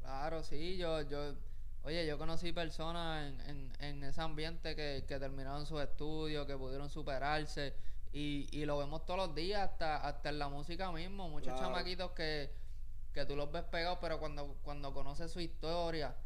[0.00, 1.34] Claro, sí, yo, yo,
[1.82, 6.56] oye, yo conocí personas en, en, en ese ambiente que, que terminaron sus estudios, que
[6.56, 7.74] pudieron superarse,
[8.12, 11.60] y, y lo vemos todos los días, hasta, hasta en la música mismo, muchos Claro.
[11.60, 12.50] chamaquitos que,
[13.12, 16.16] que tú los ves pegados, pero cuando, cuando conoces su historia,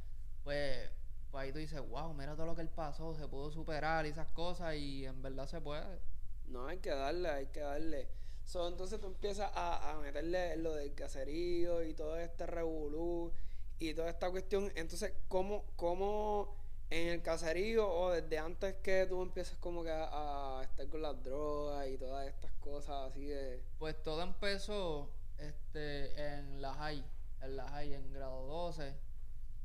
[0.44, 0.90] pues,
[1.30, 4.10] pues ahí tú dices, wow, mira todo lo que él pasó, se pudo superar y
[4.10, 6.00] esas cosas, y en verdad se puede.
[6.46, 8.08] No, hay que darle, hay que darle.
[8.46, 13.32] So, entonces tú empiezas a, a meterle lo del caserío y todo este revolú
[13.80, 14.72] y toda esta cuestión.
[14.76, 16.54] Entonces, ¿cómo, cómo
[16.90, 21.02] en el caserío o desde antes que tú empieces como que a, a estar con
[21.02, 23.60] las drogas y todas estas cosas así de...
[23.80, 27.04] Pues todo empezó este, en la high,
[27.42, 28.94] en la high, en grado 12.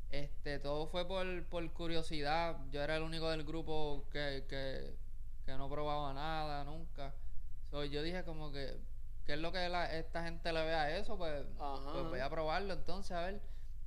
[0.10, 2.58] Este, todo fue por, por curiosidad.
[2.72, 4.96] Yo era el único del grupo que, que,
[5.46, 7.13] que no probaba nada nunca.
[7.71, 8.77] So, yo dije como que,
[9.25, 11.17] ¿qué es lo que la- esta gente le ve a eso?
[11.17, 11.43] Pues,
[11.93, 13.41] pues voy a probarlo entonces, a ver.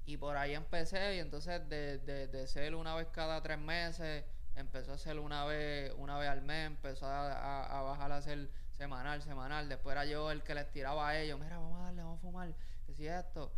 [0.07, 4.25] Y por ahí empecé y entonces de, de, de ser una vez cada tres meses,
[4.55, 8.21] empezó a ser una vez, una vez al mes, empezó a, a, a bajar a
[8.23, 9.69] ser semanal, semanal.
[9.69, 12.23] Después era yo el que les tiraba a ellos, mira, vamos a darle, vamos a
[12.23, 12.55] fumar,
[12.87, 13.53] que si esto.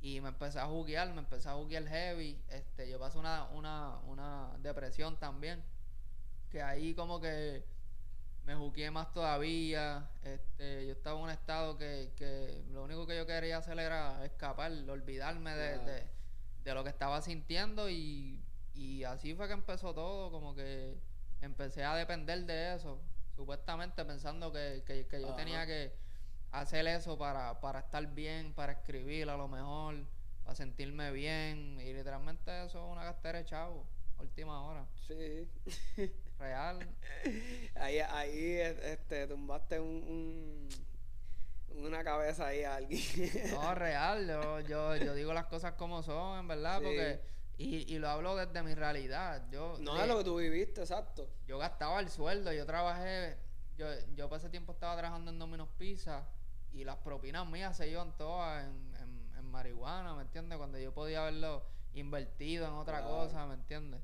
[0.00, 2.40] Y me empecé a juguear, me empecé a juguear heavy.
[2.48, 5.62] Este, yo pasé una, una, una depresión también.
[6.50, 7.64] Que ahí como que
[8.48, 10.08] me jugué más todavía.
[10.22, 14.24] Este, yo estaba en un estado que, que lo único que yo quería hacer era
[14.24, 16.06] escapar, olvidarme de, de,
[16.64, 18.42] de lo que estaba sintiendo y,
[18.74, 20.96] y así fue que empezó todo, como que
[21.42, 22.98] empecé a depender de eso,
[23.36, 25.92] supuestamente pensando que, que, que yo tenía que
[26.50, 29.94] hacer eso para, para estar bien, para escribir a lo mejor,
[30.42, 33.84] para sentirme bien y literalmente eso es una gastera de chavo,
[34.18, 35.46] última hora, Sí.
[36.38, 36.78] real.
[37.76, 40.68] ahí, ahí este, tumbaste un,
[41.68, 43.00] un- una cabeza ahí a alguien.
[43.52, 46.84] No, real, yo, yo, yo digo las cosas como son, en verdad, Sí.
[46.84, 47.20] porque,
[47.58, 49.46] y, y lo hablo desde mi realidad.
[49.50, 51.28] Yo, no de- es lo que tú viviste, exacto.
[51.46, 53.36] yo gastaba el sueldo, yo trabajé,
[53.76, 56.26] yo, yo por ese tiempo estaba trabajando en Domino's Pizza
[56.72, 60.58] y las propinas mías se iban todas en, en, en marihuana, ¿me entiendes?
[60.58, 63.14] Cuando yo podía haberlo invertido en otra Claro.
[63.16, 64.00] cosa, ¿me entiendes?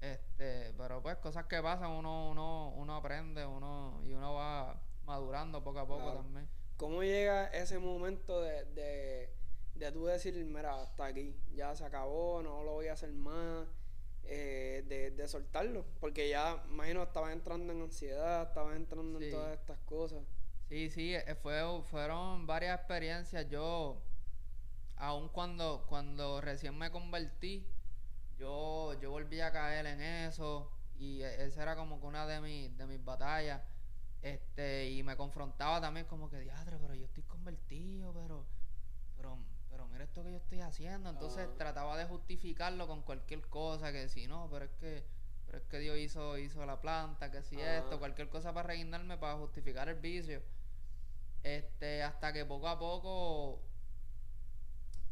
[0.00, 5.62] Este, pero pues cosas que pasan, uno, uno, uno aprende, uno, y uno va madurando
[5.64, 6.20] poco a poco Claro.
[6.20, 6.48] también.
[6.76, 9.34] ¿Cómo llega ese momento de, de,
[9.74, 13.66] de tú decir, mira, hasta aquí, ya se acabó, no lo voy a hacer más,
[14.22, 15.84] eh, de, de soltarlo?
[15.98, 19.24] Porque ya, imagino, estabas entrando en ansiedad, estabas entrando Sí.
[19.24, 20.20] en todas estas cosas.
[20.68, 23.48] Sí, sí, eh, fue, fueron varias experiencias.
[23.48, 24.00] Yo,
[24.96, 27.66] aun cuando, cuando recién me convertí,
[28.38, 32.40] yo, yo volví a caer en eso y e- esa era como que una de
[32.40, 33.62] mis, de mis batallas.
[34.22, 38.46] Este, y me confrontaba también como que, diadre, pero yo estoy convertido, pero,
[39.16, 39.38] pero,
[39.70, 41.10] pero mira esto que yo estoy haciendo.
[41.10, 41.56] Entonces Ajá.
[41.56, 45.04] trataba de justificarlo con cualquier cosa, que si no, pero es que,
[45.46, 47.78] pero es que Dios hizo, hizo la planta, que si Ajá.
[47.78, 50.42] esto, cualquier cosa para reinarme, para justificar el vicio.
[51.42, 53.62] Este, hasta que poco a poco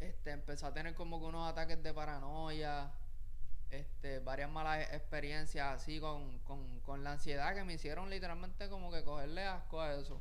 [0.01, 2.93] este, empecé a tener como que unos ataques de paranoia,
[3.81, 8.91] este, varias malas experiencias así con, con, con la ansiedad que me hicieron literalmente como
[8.91, 10.21] que cogerle asco a eso.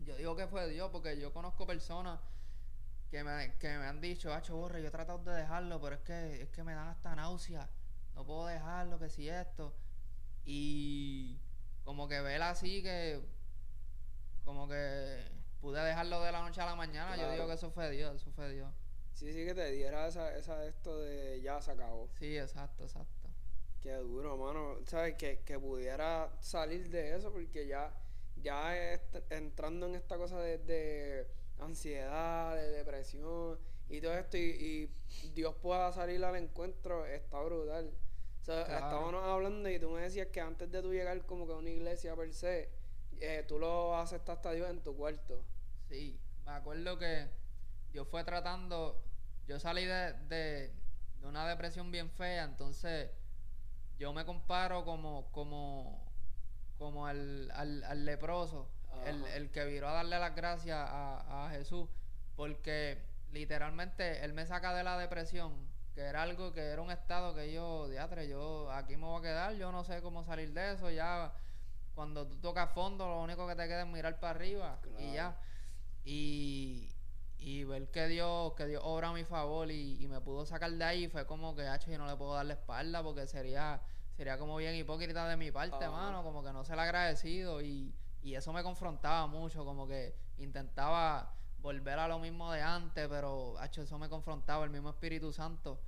[0.00, 2.20] Yo digo que fue Dios porque yo conozco personas
[3.10, 6.00] que me, que me han dicho, Hacho borre, yo he tratado de dejarlo, pero es
[6.02, 7.68] que, es que me dan hasta náusea,
[8.14, 9.72] no puedo dejarlo, que si esto.
[10.44, 11.38] Y
[11.84, 13.22] como que ver así que
[14.44, 15.24] como que
[15.60, 18.30] pude dejarlo de la noche a la mañana, yo digo que eso fue Dios, eso
[18.32, 18.70] fue Dios.
[19.14, 22.08] Sí, sí, que te diera esa, esa esto de ya se acabó.
[22.18, 23.28] Sí, exacto, exacto.
[23.80, 24.78] Qué duro, mano.
[24.86, 25.14] ¿Sabes?
[25.16, 27.94] Que, que pudiera salir de eso porque ya,
[28.36, 28.74] ya
[29.30, 31.26] entrando en esta cosa de, de
[31.60, 34.90] ansiedad, de depresión y todo esto y,
[35.22, 37.92] y Dios pueda salir al encuentro, está brutal.
[38.40, 38.84] O sea, Claro.
[38.86, 41.70] estábamos hablando y tú me decías que antes de tú llegar como que a una
[41.70, 42.68] iglesia per se,
[43.20, 45.42] eh, tú lo aceptaste a Dios en tu cuarto.
[45.88, 47.28] Sí, me acuerdo que
[47.94, 49.00] yo fue tratando,
[49.46, 50.74] yo salí de, de,
[51.20, 53.10] de una depresión bien fea, entonces
[53.98, 56.04] yo me comparo como, como,
[56.76, 58.68] como al, al, al leproso,
[59.06, 61.88] el, el que viró a darle las gracias a, a Jesús.
[62.36, 62.98] Porque
[63.32, 65.52] literalmente él me saca de la depresión,
[65.94, 69.22] que era algo que era un estado que yo, diatre, yo aquí me voy a
[69.22, 71.32] quedar, yo no sé cómo salir de eso, ya
[71.94, 75.36] cuando tú tocas fondo lo único que te queda es mirar para arriba y ya.
[76.04, 76.88] Y,
[77.46, 80.72] y ver que Dios, que Dios obra a mi favor y, y me pudo sacar
[80.72, 83.82] de ahí fue como que, hacho, yo no le puedo dar la espalda porque sería,
[84.16, 85.90] sería como bien hipócrita de mi parte, Ajá.
[85.90, 91.34] mano, como que no ser agradecido y, y eso me confrontaba mucho, como que intentaba
[91.58, 95.80] volver a lo mismo de antes, pero, hacho, eso me confrontaba, el mismo Espíritu Santo.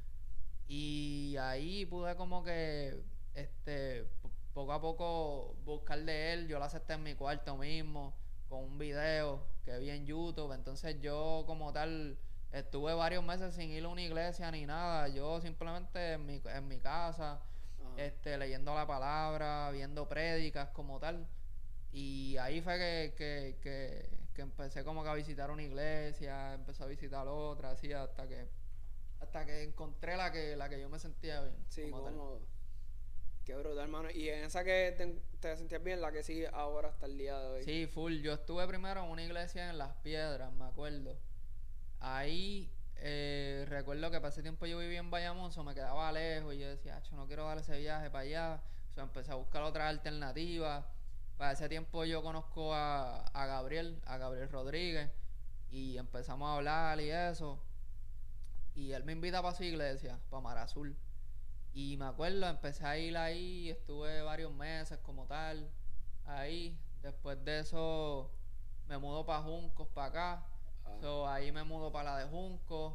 [0.68, 3.02] Y ahí pude como que,
[3.34, 8.14] este, po- poco a poco buscar de él, yo lo acepté en mi cuarto mismo,
[8.48, 12.18] con un video que vi en YouTube, entonces yo como tal
[12.52, 16.68] estuve varios meses sin ir a una iglesia ni nada, yo simplemente en mi, en
[16.68, 18.02] mi casa, Ajá.
[18.02, 21.26] este, leyendo la palabra, viendo prédicas como tal.
[21.92, 26.82] Y ahí fue que, que, que, que empecé como que a visitar una iglesia, empecé
[26.82, 28.48] a visitar otra, así hasta que
[29.20, 31.56] hasta que encontré la que la que yo me sentía bien.
[31.68, 32.38] Sí, como.
[33.46, 34.10] Qué brutal, hermano.
[34.10, 34.92] Y en esa que
[35.40, 37.62] te, sentías bien, la que sigue ahora hasta el día de hoy.
[37.62, 38.14] Sí, full.
[38.20, 41.16] Yo estuve primero en una iglesia en Las Piedras, me acuerdo.
[42.00, 46.58] Ahí eh, recuerdo que ese tiempo yo vivía en Bayamón, so me quedaba lejos y
[46.58, 48.62] yo decía, "Acho, no quiero dar ese viaje para allá.
[48.96, 50.84] So empecé a buscar otras alternativas.
[51.38, 55.08] Para ese tiempo yo conozco a, a Gabriel, a Gabriel Rodríguez,
[55.70, 57.62] y empezamos a hablar y eso.
[58.74, 60.96] Y él me invita para su iglesia, para Mar Azul.
[61.76, 65.70] Y me acuerdo, empecé a ir ahí, estuve varios meses como tal,
[66.24, 66.74] ahí.
[67.02, 68.30] Después de eso
[68.88, 70.46] me mudo para Juncos, para acá.
[70.86, 70.96] Ah.
[71.02, 72.94] So, ahí me mudo para la de Juncos.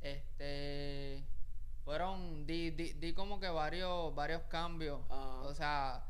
[0.00, 1.22] Este.
[1.84, 2.46] Fueron.
[2.46, 5.02] Di, di, di como que varios, varios cambios.
[5.10, 5.42] Ah.
[5.44, 6.02] O sea,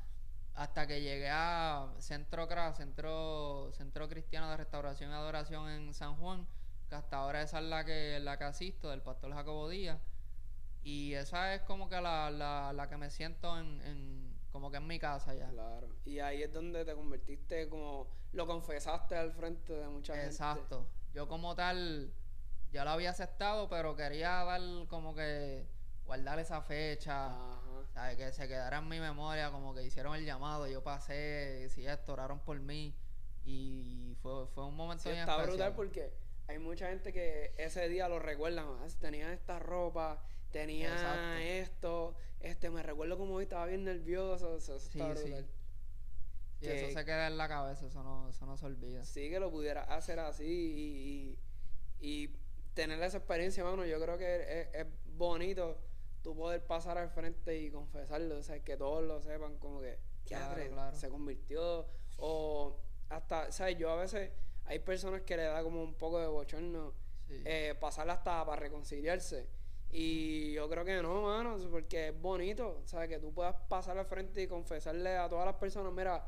[0.54, 6.14] hasta que llegué a Centro CRA, Centro, Centro Cristiano de Restauración y Adoración en San
[6.14, 6.46] Juan,
[6.88, 9.98] que hasta ahora esa es la que, la que asisto, del pastor Jacobo Díaz.
[10.82, 14.78] Y esa es como que la, la, la que me siento en, en, como que
[14.78, 15.48] en mi casa ya.
[15.50, 15.88] Claro.
[16.04, 18.06] Y ahí es donde te convertiste como...
[18.32, 20.28] Lo confesaste al frente de mucha gente.
[20.28, 20.86] Exacto.
[21.14, 22.12] Yo como tal
[22.70, 25.66] ya lo había aceptado, pero quería dar como que
[26.04, 27.34] guardar esa fecha.
[27.94, 28.16] ¿sabes?
[28.16, 32.12] Que se quedara en mi memoria, como que hicieron el llamado, yo pasé, si esto,
[32.12, 32.94] oraron por mí
[33.46, 35.56] y fue, fue un momento Sí, bien está especial.
[35.56, 36.12] brutal porque
[36.48, 38.66] hay mucha gente que ese día lo recuerdan.
[38.82, 41.32] "Ah, Tenía esta ropa, tenía Exacto.
[41.38, 42.14] esto.
[42.40, 44.56] Este, me recuerdo como hoy estaba bien nervioso.
[44.56, 45.34] Eso, eso Sí, sí.
[46.60, 49.04] Y que- eso se queda en la cabeza, eso no, eso no se olvida.
[49.04, 51.38] Sí, que lo pudiera hacer así y,
[52.00, 52.36] y, y
[52.74, 53.84] tener esa experiencia, mano.
[53.86, 55.78] Yo creo que es, es bonito
[56.22, 58.38] tú poder pasar al frente y confesarlo.
[58.38, 60.96] O sea, que todos lo sepan, como que, Claro, "Diatre, claro.
[60.96, 61.86] se convirtió.
[62.18, 63.78] O hasta, ¿sabes?
[63.78, 64.30] Yo a veces
[64.64, 66.92] hay personas que le da como un poco de bochorno
[67.28, 67.42] Sí.
[67.44, 69.48] eh, pasar hasta para reconciliarse.
[69.90, 73.08] Y yo creo que no, mano, porque es bonito, ¿sabes?
[73.08, 76.26] Que tú puedas pasar al frente y confesarle a todas las personas, mira,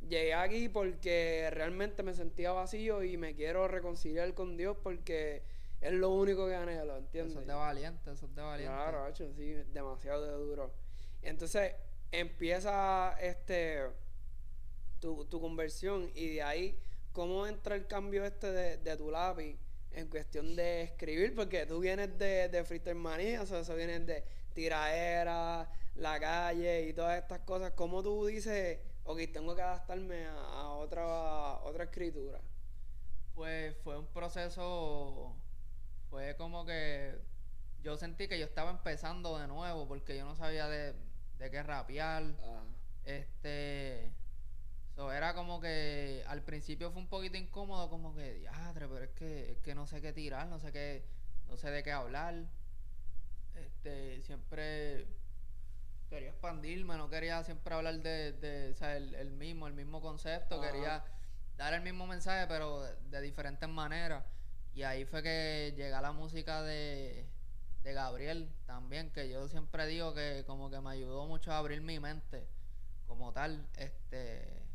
[0.00, 5.42] llegué aquí porque realmente me sentía vacío y me quiero reconciliar con Dios porque
[5.80, 7.32] es lo único que anhelo, ¿entiendes?
[7.32, 8.74] eso es de valiente, eso es de valiente.
[8.74, 10.72] Claro, hecho, sí, demasiado de duro.
[11.22, 11.74] Entonces
[12.10, 13.84] empieza este
[14.98, 16.80] tu, tu conversión y de ahí,
[17.12, 19.58] ¿cómo entra el cambio este de, de tu lápiz
[19.96, 21.34] en cuestión de escribir?
[21.34, 26.88] Porque tú vienes de, de freestyle manía, o sea, eso viene de tiraera, la calle
[26.88, 27.72] y todas estas cosas.
[27.72, 32.40] ¿Cómo tú dices, ok, tengo que adaptarme a, a otra, a otra escritura?
[33.34, 35.34] Pues fue un proceso,
[36.10, 37.14] fue como que
[37.82, 40.94] yo sentí que yo estaba empezando de nuevo porque yo no sabía de,
[41.38, 42.24] de qué rapear.
[43.04, 44.12] Este,
[44.96, 49.10] so, era como que al principio fue un poquito incómodo, como que, diadre, pero es
[49.10, 51.04] que, es que no sé qué tirar, no sé qué,
[51.48, 52.34] no sé de qué hablar.
[53.54, 55.06] Este, siempre
[56.10, 60.00] quería expandirme, no quería siempre hablar de, de o sea, el, el mismo, el mismo
[60.00, 60.72] concepto, Ajá.
[60.72, 61.04] quería
[61.56, 64.24] dar el mismo mensaje, pero de, de diferentes maneras.
[64.74, 67.26] Y ahí fue que llega la música de,
[67.82, 71.80] de Gabriel también, que yo siempre digo que como que me ayudó mucho a abrir
[71.80, 72.46] mi mente
[73.06, 74.65] como tal, este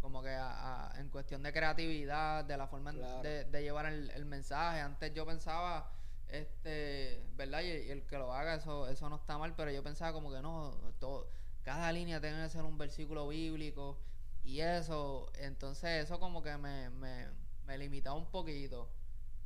[0.00, 3.22] como que a- a- en cuestión de creatividad, de la forma Claro.
[3.22, 4.80] de, de llevar el, el mensaje.
[4.80, 5.90] Antes yo pensaba,
[6.28, 7.60] este, ¿verdad?
[7.62, 10.30] Y, y el que lo haga, eso, eso no está mal, pero yo pensaba como
[10.32, 11.28] que no, todo,
[11.62, 13.98] cada línea tiene que ser un versículo bíblico
[14.42, 17.26] y eso, entonces eso como que me, me,
[17.66, 18.88] me limitaba un poquito.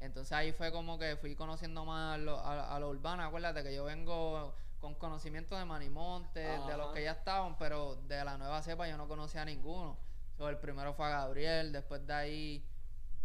[0.00, 3.22] Entonces ahí fue como que fui conociendo más lo- a, a lo urbano.
[3.24, 8.22] Acuérdate que yo vengo con conocimiento de Manimonte, de los que ya estaban, pero de
[8.24, 9.96] la nueva cepa yo no conocía a ninguno.
[10.36, 12.64] So, el primero fue a Gabriel, después de ahí,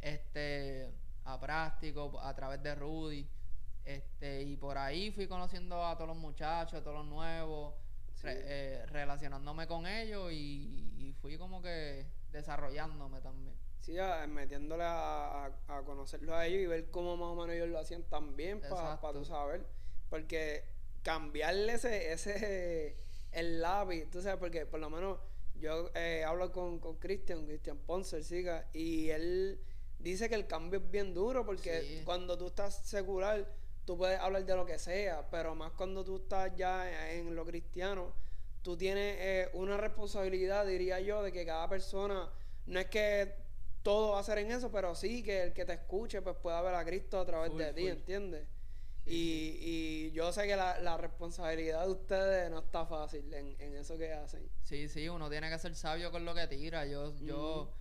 [0.01, 0.91] este,
[1.25, 3.27] a Práctico, a través de Rudy.
[3.85, 7.73] Este, y por ahí fui conociendo a todos los muchachos, a todos los nuevos,
[8.21, 13.55] re- eh, relacionándome con ellos y, y fui como que desarrollándome también.
[13.81, 17.55] Sí, a- metiéndole a, a, a conocerlos a ellos y ver cómo más o menos
[17.55, 19.13] ellos lo hacían también para Exacto.
[19.13, 19.65] tú saber.
[20.11, 20.63] Porque
[21.01, 22.97] cambiarle ese, ese
[23.31, 25.17] el lápiz, tú sabes, porque por lo menos
[25.59, 29.59] yo eh, hablo con con Cristian, Cristian Ponce, el siga, y él
[29.99, 32.01] dice que el cambio es bien duro porque Sí.
[32.05, 33.45] cuando tú estás secular,
[33.85, 37.45] tú puedes hablar de lo que sea, pero más cuando tú estás ya en lo
[37.45, 38.13] cristiano,
[38.61, 42.29] tú tienes eh, una responsabilidad, diría yo, de que cada persona,
[42.65, 43.33] no es que
[43.81, 46.61] todo va a ser en eso, pero sí que el que te escuche pues pueda
[46.61, 47.87] ver a Cristo a través Full, de ti.
[47.87, 48.45] ¿entiendes?
[49.11, 53.75] Y, y yo sé que la, la responsabilidad de ustedes no está fácil en, en
[53.75, 54.47] eso que hacen.
[54.61, 56.85] Sí, sí, uno tiene que ser sabio con lo que tira.
[56.85, 57.73] Yo, yo,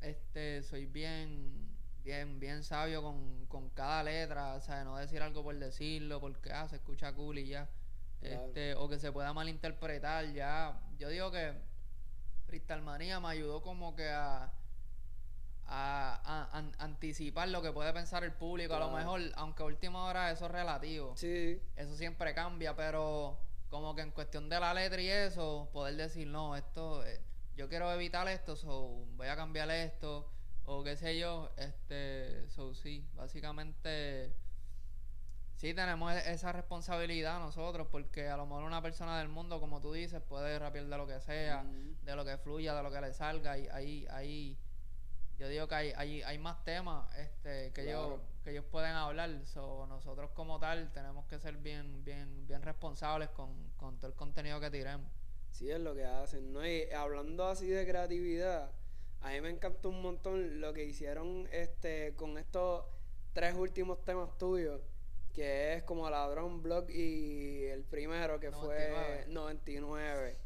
[0.00, 5.44] este, soy bien, bien, bien sabio con, con cada letra, o sea, no decir algo
[5.44, 7.70] por decirlo, porque ah, se escucha cool y ya.
[8.18, 8.46] Claro.
[8.46, 10.82] Este, o que se pueda malinterpretar ya.
[10.98, 11.52] Yo digo que
[12.46, 14.52] Freestyle Manía me ayudó como que a,
[15.68, 18.74] a, a- an- anticipar lo que puede pensar el público.
[18.74, 23.38] A lo mejor, aunque a última hora eso es relativo Sí, eso siempre cambia, pero
[23.68, 27.20] como que en cuestión de la letra y eso, poder decir, no, esto, eh,
[27.54, 30.30] yo quiero evitar esto, so voy a cambiar esto,
[30.64, 34.32] o qué sé yo, este, so sí, básicamente,
[35.56, 39.80] sí tenemos e- esa responsabilidad nosotros, porque a lo mejor una persona del mundo, como
[39.82, 41.62] tú dices, puede rapear de lo que sea,
[42.04, 44.56] de lo que fluya, de lo que le salga, y ahí, ahí,
[45.38, 49.30] yo digo que hay, hay, hay más temas este, que, ellos, que ellos pueden hablar.
[49.46, 54.16] So, nosotros como tal tenemos que ser bien, bien, bien responsables con, con todo el
[54.16, 55.08] contenido que tiremos.
[55.52, 56.66] sí es lo que hacen, ¿no?
[56.66, 58.72] Y hablando así de creatividad,
[59.20, 62.84] a mí me encantó un montón lo que hicieron este con estos
[63.32, 64.80] tres últimos temas tuyos,
[65.32, 70.36] que es como Ladrón Blog y el primero que fue 99.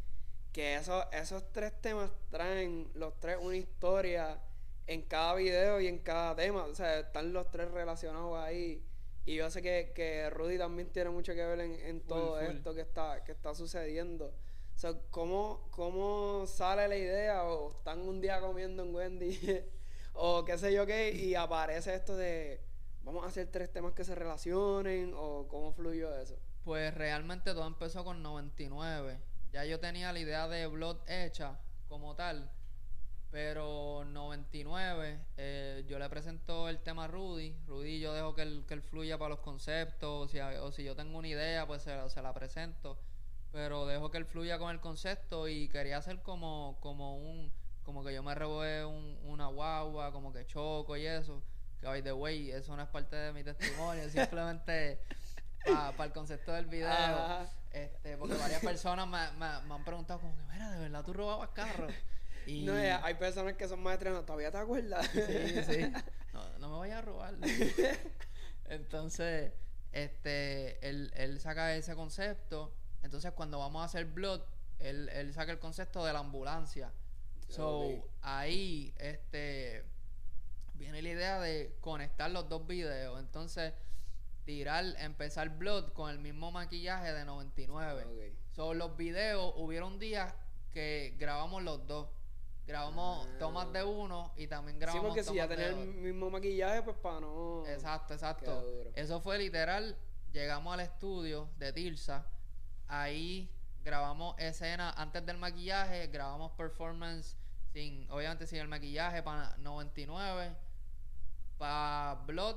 [0.53, 4.39] Que esos, esos tres temas traen los tres una historia
[4.87, 6.65] en cada video y en cada tema.
[6.65, 8.85] O sea, están los tres relacionados ahí.
[9.25, 12.57] Y yo sé que, que Rudy también tiene mucho que ver en, en todo full.
[12.57, 14.35] esto que está, que está sucediendo.
[14.75, 17.45] O sea, ¿cómo, ¿cómo sale la idea?
[17.45, 19.39] O están un día comiendo en Wendy
[20.15, 22.61] o qué sé yo qué, y aparece esto de
[23.05, 26.37] vamos a hacer tres temas que se relacionen, o cómo fluyó eso.
[26.65, 29.19] Pues realmente todo empezó con 99.
[29.53, 32.51] Ya yo tenía la idea de Blood hecha como tal.
[33.33, 37.57] Pero 99, eh, yo le presento el tema a Rudy.
[37.67, 40.27] Rudy yo dejo que él, que él fluya para los conceptos.
[40.27, 42.99] O si, o si yo tengo una idea, pues se, la- se la presento.
[43.51, 47.51] Pero dejo que él fluya con el concepto y quería hacer como, como un...
[47.85, 51.43] Como que yo me robé un, una guagua, como que choco y eso.
[51.81, 54.05] Que by the way, eso no es parte de mi testimonio.
[54.11, 55.01] simplemente
[55.65, 56.91] para el concepto del video.
[56.91, 57.47] Ajá.
[57.71, 61.15] Este, porque varias personas me, me- me han preguntado como que, mira, de verdad tú
[61.15, 61.93] robabas carros.
[62.47, 65.09] Y No, eh, hay personas que son maestras, no, ¿todavía te acuerdas?
[65.13, 65.93] sí, sí.
[66.33, 67.35] No, no me vayas a robar.
[68.67, 69.53] Entonces,
[69.93, 72.75] este, él, él saca ese concepto.
[73.03, 74.43] Entonces, cuando vamos a hacer Blood,
[74.79, 76.93] él, él saca el concepto de la ambulancia.
[77.49, 79.85] So, ahí, este,
[80.75, 83.21] viene la idea de conectar los dos videos.
[83.21, 83.75] Entonces,
[84.45, 88.05] tirar, empezar Blood con el mismo maquillaje de 99.
[88.05, 88.39] Ok.
[88.55, 90.35] So, los videos, hubieron días
[90.73, 92.09] que grabamos los dos.
[92.67, 93.39] Grabamos Ah.
[93.39, 96.97] tomas de uno y también Sí, grabamos porque si ya tenía el mismo maquillaje, pues
[96.97, 97.67] para no...
[97.67, 98.65] Exacto, exacto.
[98.95, 99.97] Eso fue literal.
[100.33, 102.25] Llegamos al estudio de Tirsa.
[102.89, 103.51] Ahí
[103.85, 106.07] grabamos escenas antes del maquillaje.
[106.07, 107.37] Grabamos performance
[107.73, 110.55] sin, obviamente sin el maquillaje para 99.
[111.59, 112.57] Para Blood.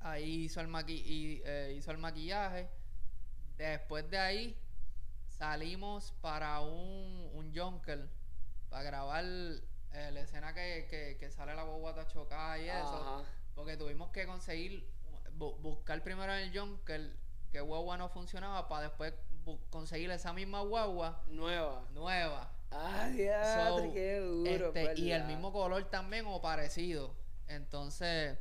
[0.00, 2.68] Ahí hizo el, maqui y, eh, hizo el maquillaje.
[3.56, 4.56] Después de ahí
[5.26, 8.08] salimos para un, un Junker.
[8.78, 13.24] Para grabar eh, la escena que, que, que sale la guagua chocada y eso.
[13.56, 14.88] Porque tuvimos que conseguir,
[15.36, 17.10] bu- buscar primero en el Junker
[17.50, 19.14] que guagua no funcionaba para después
[19.70, 21.82] conseguir esa misma guagua Nueva.
[21.92, 22.52] nueva.
[22.70, 24.68] Ah, So, qué duro.
[24.72, 27.16] este, y el mismo color también o parecido.
[27.48, 28.38] Entonces,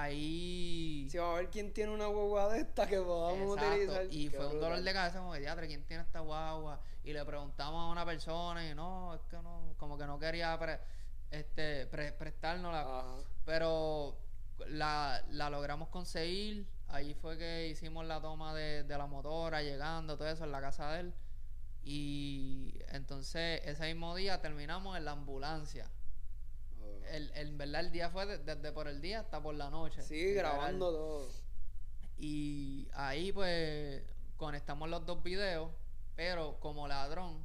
[0.00, 1.06] ahí...
[1.10, 4.06] Si vamos a ver quién tiene una guagua de esta que podamos Exacto, utilizar.
[4.10, 6.80] Y qué fue un dolor de cabeza como que, "Diatre, ¿quién tiene esta guagua?
[7.04, 10.58] Y le preguntamos a una persona y no, es que no, como que no quería
[10.58, 10.80] pre-
[11.30, 12.80] este, pre- prestárnosla.
[12.80, 13.16] Ajá.
[13.44, 14.16] Pero
[14.68, 16.66] la, la logramos conseguir.
[16.88, 20.60] Ahí fue que hicimos la toma de, de la motora, llegando, todo eso en la
[20.60, 21.14] casa de él.
[21.84, 25.90] Y entonces ese mismo día terminamos en la ambulancia.
[27.12, 29.70] El, el- en verdad el día fue de- desde por el día hasta por la
[29.70, 30.02] noche.
[30.02, 30.52] Sí, literal.
[30.56, 31.28] grabando todo.
[32.18, 34.02] Y ahí pues
[34.36, 35.70] conectamos los dos videos,
[36.16, 37.44] pero como ladrón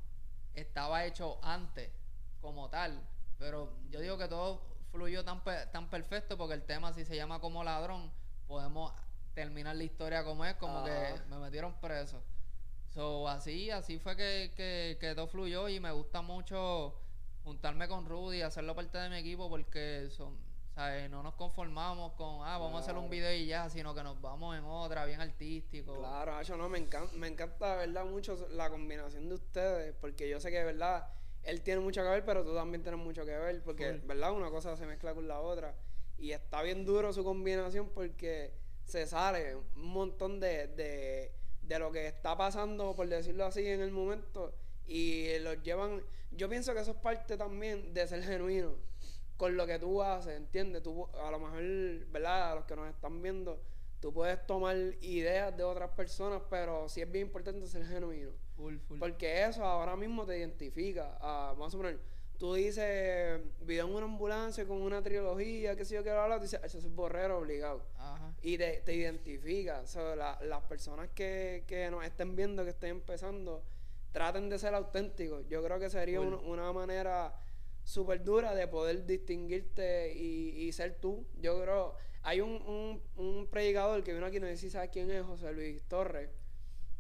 [0.54, 1.90] estaba hecho antes,
[2.42, 3.02] como tal.
[3.40, 4.62] Pero yo digo que todo
[4.92, 8.12] fluyó tan, pe- tan perfecto porque el tema si se llama como ladrón,
[8.48, 8.92] podemos
[9.34, 12.24] terminar la historia como es, como que me metieron preso.
[12.94, 16.96] So, así, así fue que, que, que todo fluyó y me gusta mucho
[17.48, 20.36] juntarme con Rudy, hacerlo parte de mi equipo porque son,
[20.76, 21.10] ¿sabes?
[21.10, 24.20] no nos conformamos con, ah, vamos a hacer un video y ya, sino que nos
[24.20, 25.98] vamos en otra, bien artístico.
[25.98, 28.04] Claro, Hacho, no, me encanta, me encanta, ¿verdad?
[28.04, 31.08] Mucho la combinación de ustedes, porque yo sé que, ¿verdad?
[31.44, 34.08] Él tiene mucho que ver, pero tú también tienes mucho que ver, porque, Full.
[34.08, 34.34] ¿verdad?
[34.34, 35.74] Una cosa se mezcla con la otra.
[36.18, 38.52] Y está bien duro su combinación porque
[38.84, 41.32] se sale un montón de, de,
[41.62, 44.54] de lo que está pasando, por decirlo así, en el momento.
[44.88, 46.02] Y los llevan.
[46.32, 48.74] Yo pienso que eso es parte también de ser genuino
[49.38, 50.82] con lo que tú haces, ¿entiendes?
[50.84, 51.62] Tú, a lo mejor,
[52.12, 52.52] ¿verdad?
[52.52, 53.62] A los que nos están viendo,
[54.00, 58.32] tú puedes tomar ideas de otras personas, pero sí es bien importante ser genuino.
[58.56, 58.98] Full, full.
[59.00, 61.18] Porque eso ahora mismo te identifica.
[61.22, 62.00] Ah, vamos a poner,
[62.40, 66.38] tú dices, video en una ambulancia con una trilogía, qué sé yo, qué bla, bla,
[66.38, 67.84] tú dices, eso es borrero obligado.
[67.98, 68.34] Ajá.
[68.42, 69.82] Y te, te identifica.
[69.82, 73.64] O sea, la- las personas que, que nos estén viendo, que estén empezando,
[74.12, 75.46] traten de ser auténticos.
[75.48, 77.34] Yo creo que sería un- una manera
[77.84, 81.26] súper dura de poder distinguirte y, y ser tú.
[81.40, 85.10] Yo creo, hay un, un, un predicador que vino aquí, no sé si sabes quién
[85.12, 86.30] es, José Luis Torres.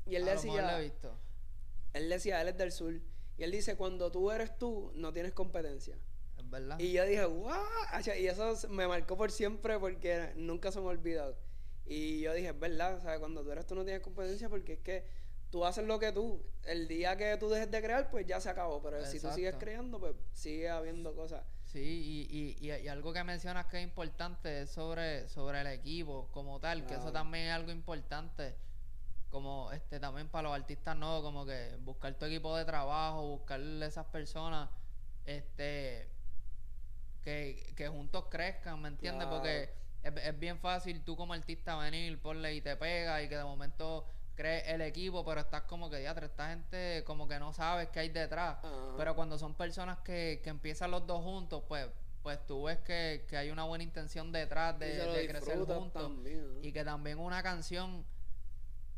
[0.06, 1.14] Y él A decía, visto.
[1.94, 2.94] él decía, él es del sur.
[3.38, 5.98] Y él dice, cuando tú eres tú, no tienes competencia.
[6.38, 6.80] Es verdad.
[6.80, 7.62] Y yo dije, ¡guau!
[8.18, 11.38] Y eso me marcó por siempre porque nunca se me ha olvidado.
[11.86, 14.74] Y yo dije, es verdad, o sea, cuando tú eres tú no tienes competencia porque
[14.74, 15.06] es que
[15.50, 16.42] tú haces lo que tú.
[16.66, 18.82] El día que tú dejes de crear, pues ya se acabó.
[18.82, 21.44] Pero si tú sigues creando, pues sigue habiendo cosas.
[21.66, 25.68] Sí, y, y, y, y algo que mencionas que es importante es sobre, sobre el
[25.68, 28.56] equipo como tal, que eso también es algo importante,
[29.30, 33.60] como este también para los artistas nuevos, como que buscar tu equipo de trabajo, buscar
[33.60, 34.70] esas personas
[35.26, 36.08] este
[37.22, 39.28] que, que juntos crezcan, ¿me entiendes?
[39.28, 39.42] Claro.
[39.42, 39.70] Porque
[40.04, 43.44] es, es bien fácil tú como artista venir, ponle y te pega y que de
[43.44, 44.08] momento
[44.38, 48.00] crees el equipo, pero estás como que, diatre, esta gente como que no sabes qué
[48.02, 48.60] hay detrás.
[48.96, 51.88] Pero cuando son personas que, que empiezan los dos juntos, pues,
[52.24, 55.92] pues tú ves que, que hay una buena intención detrás de, crecer juntos.
[56.04, 56.64] también, ¿no?
[56.64, 58.06] Y que también una canción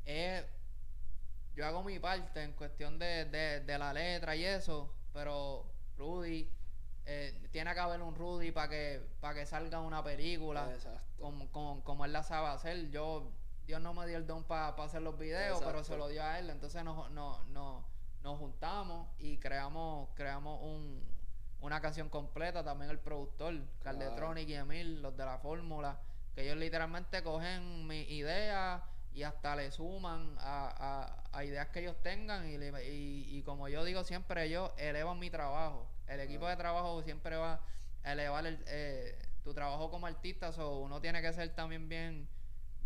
[0.06, 0.44] es.
[1.56, 5.66] Yo hago mi parte en cuestión de, de, de la letra y eso, pero
[5.98, 6.50] Rudy.
[7.06, 10.70] eh, tiene que haber un Rudy para que para que salga una película
[11.18, 12.90] como, como, como él la sabe hacer.
[12.92, 13.32] Yo,
[13.70, 16.40] Dios no me dio el don para hacer los videos, pero se lo dio a
[16.40, 16.50] él.
[16.50, 17.86] Entonces nos, nos, nos,
[18.24, 21.04] nos juntamos y creamos, creamos un,
[21.62, 22.64] una canción completa.
[22.64, 23.54] También el productor,
[23.84, 26.00] Carletronic y Emil, los de la fórmula,
[26.34, 31.82] que ellos literalmente cogen mi idea y hasta le suman a, a, a ideas que
[31.82, 35.88] ellos tengan y, y, y como yo digo siempre, ellos elevan mi trabajo.
[36.08, 37.62] El equipo de trabajo siempre va
[38.04, 42.28] a elevar el, eh, tu trabajo como artista, so uno tiene que ser también bien,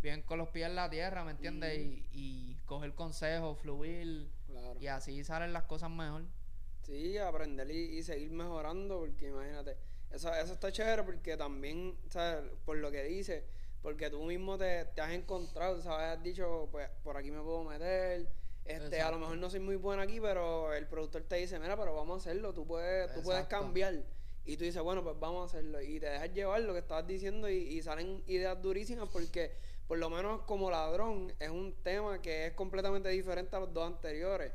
[0.04, 1.78] bien con los pies en la tierra, ¿me entiendes?
[1.78, 4.78] Y, y coger consejos, fluir, Claro.
[4.78, 6.22] y así salen las cosas mejor.
[6.82, 9.76] Sí, aprender y, y seguir mejorando, porque imagínate,
[10.12, 12.44] eso, eso está chévere porque también, ¿sabes?
[12.66, 13.42] Por lo que dices,
[13.82, 16.18] porque tú mismo te, te has encontrado, ¿sabes?
[16.18, 18.28] Has dicho, pues por aquí me puedo meter,
[18.66, 21.76] este, a lo mejor no soy muy bueno aquí, pero el productor te dice, mira,
[21.78, 23.94] pero vamos a hacerlo, tú puedes, tú puedes cambiar.
[24.46, 25.80] Y tú dices, bueno, pues vamos a hacerlo.
[25.80, 29.52] Y te dejas llevar lo que estabas diciendo y, y salen ideas durísimas porque,
[29.86, 33.86] por lo menos como ladrón, es un tema que es completamente diferente a los dos
[33.86, 34.52] anteriores.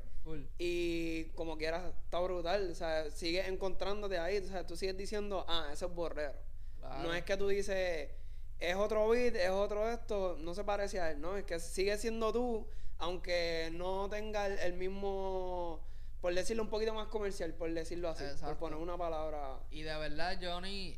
[0.58, 2.70] Y como quieras, está brutal.
[2.72, 4.38] O sea, sigues encontrándote ahí.
[4.38, 6.36] O sea, tú sigues diciendo, ah, eso es borrero.
[6.80, 7.04] Claro.
[7.04, 8.10] No es que tú dices,
[8.60, 11.38] es otro beat, es otro esto, no se parece a él, ¿no?
[11.38, 12.68] Es que sigue siendo tú,
[12.98, 15.82] aunque no tenga el, el mismo,
[16.22, 19.60] por decirlo un poquito más comercial, por decirlo así, por poner una palabra.
[19.72, 20.98] Y de verdad ni,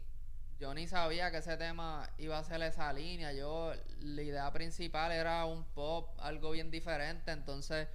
[0.61, 3.33] yo ni sabía que ese tema iba a ser esa línea.
[3.33, 7.31] Yo, la idea principal era un pop, algo bien diferente.
[7.31, 7.87] Entonces,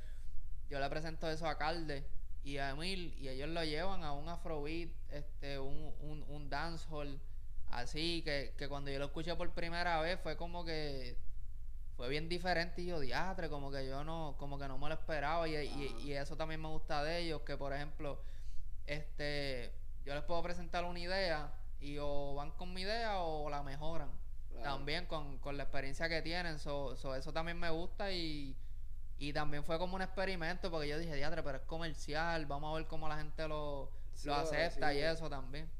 [0.68, 2.04] yo le presento eso a Calde
[2.42, 7.20] y a Emil y ellos lo llevan a un afrobeat, este, un, un, un dancehall.
[7.68, 11.16] Así que, que cuando yo lo escuché por primera vez fue como que
[11.96, 14.94] fue bien diferente y yo diatre, como que yo no, como que no me lo
[14.94, 18.20] esperaba y, y, y eso también me gusta de ellos, que por ejemplo,
[18.86, 19.72] este,
[20.04, 24.10] yo les puedo presentar una idea y o van con mi idea o la mejoran.
[24.50, 24.76] Claro.
[24.76, 28.56] También con, con la experiencia que tienen, so, so eso también me gusta y,
[29.18, 32.76] y también fue como un experimento porque yo dije, diatre, pero es comercial, vamos a
[32.78, 34.98] ver cómo la gente lo, Sí, lo acepta sí.
[34.98, 35.70] y eso también.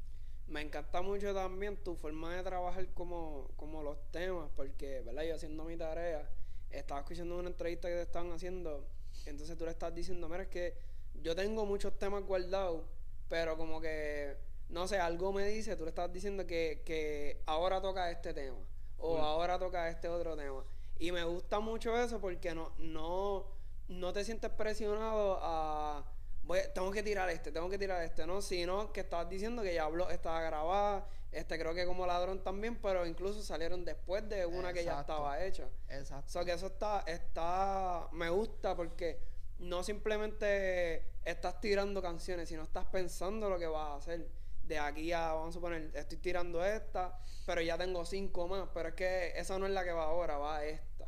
[0.47, 5.23] me encanta mucho también tu forma de trabajar como, como los temas, porque, ¿verdad?
[5.23, 6.29] Yo haciendo mi tarea,
[6.69, 8.87] estaba escuchando una entrevista que te estaban haciendo,
[9.25, 10.77] entonces tú le estás diciendo, mira, es que
[11.15, 12.83] yo tengo muchos temas guardados,
[13.27, 14.37] pero como que,
[14.69, 18.57] no sé, algo me dice, tú le estás diciendo que, que ahora toca este tema,
[18.97, 20.63] o ahora toca este otro tema.
[20.99, 23.45] Y me gusta mucho eso porque no, no,
[23.87, 26.03] no te sientes presionado a
[26.47, 28.41] voy, tengo que tirar este, tengo que tirar este, ¿no?
[28.41, 32.77] Sino que estabas diciendo que ya habló, estaba grabada, este creo que como ladrón también,
[32.81, 35.67] pero incluso salieron después de una que ya estaba hecha.
[35.89, 36.25] Exacto.
[36.27, 39.19] O sea que eso está, está, me gusta porque
[39.59, 44.27] no simplemente estás tirando canciones, sino estás pensando lo que vas a hacer.
[44.67, 48.89] De aquí a, vamos a suponer, estoy tirando esta, pero ya tengo cinco más, pero
[48.89, 51.05] es que esa no es la que va ahora, va esta.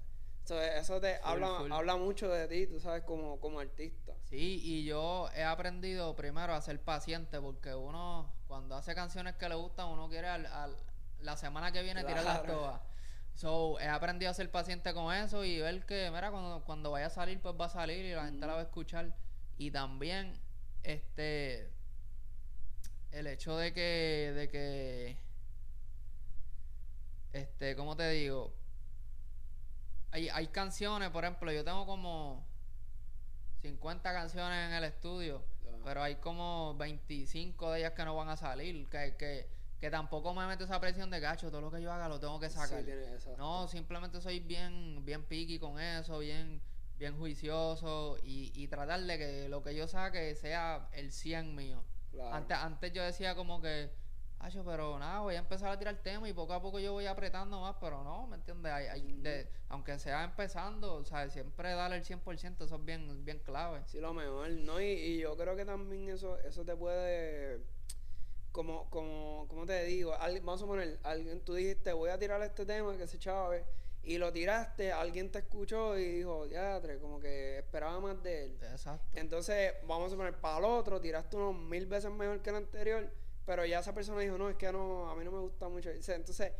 [0.78, 4.14] eso te habla, habla mucho de ti, tú sabes, como, como artista.
[4.24, 9.49] Sí, y yo he aprendido primero a ser paciente porque uno, cuando hace canciones que
[9.49, 10.78] le gustan, uno quiere al,
[11.22, 12.82] la semana que viene tirarlas todas.
[13.39, 17.05] So, he aprendido a ser paciente con eso y ver que, mira, cuando, cuando vaya
[17.05, 19.16] a salir, pues va a salir y la gente la va a escuchar.
[19.57, 20.34] Y también,
[20.84, 21.72] este,
[23.12, 25.18] el hecho de que, de que,
[27.34, 28.53] este, ¿cómo te digo?
[30.12, 32.45] Hay, hay canciones, por ejemplo, yo tengo como
[33.62, 35.43] 50 canciones en el estudio,
[35.84, 39.49] pero hay como 25 de ellas que no van a salir, que, que,
[39.80, 42.39] que tampoco me mete esa presión de gacho, todo lo que yo haga lo tengo
[42.39, 42.84] que sacar.
[43.38, 46.62] no, simplemente soy bien, bien picky con eso, bien,
[46.97, 51.84] bien juicioso y, y tratar de que lo que yo saque sea el 100 mío.
[52.32, 53.91] Antes, antes yo decía como que
[54.66, 57.60] pero nada, voy a empezar a tirar tema y poco a poco yo voy apretando
[57.60, 59.47] más, pero no, ¿me entiendes?
[59.68, 63.82] aunque sea empezando, o sea, siempre darle el 100%, eso es bien, bien clave.
[63.86, 64.82] Sí, lo mejor, ¿no?
[64.82, 67.62] Y, yo creo que también eso, eso te puede,
[68.51, 72.66] como, como, como te digo, vamos a poner, alguien, tú dijiste, voy a tirar este
[72.66, 73.66] tema que se chave,
[74.04, 78.58] y lo tiraste, alguien te escuchó y dijo, ya, como que esperaba más de él.
[78.62, 79.06] Exacto.
[79.14, 83.10] Entonces, vamos a poner para el otro, tiraste unos mil veces mejor que el anterior
[83.50, 85.89] pero ya esa persona dijo, no, es que no, a mí no me gusta mucho.
[85.89, 86.52] Entonces,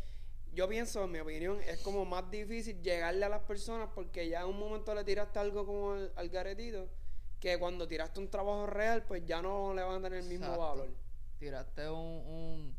[0.54, 4.40] yo pienso, en mi opinión, es como más difícil llegarle a las personas porque ya
[4.40, 6.90] en un momento le tiraste algo como al, garetito,
[7.40, 10.58] que cuando tiraste un trabajo real, pues ya no le van a tener el mismo
[10.58, 10.90] valor.
[11.38, 12.76] Tiraste un, un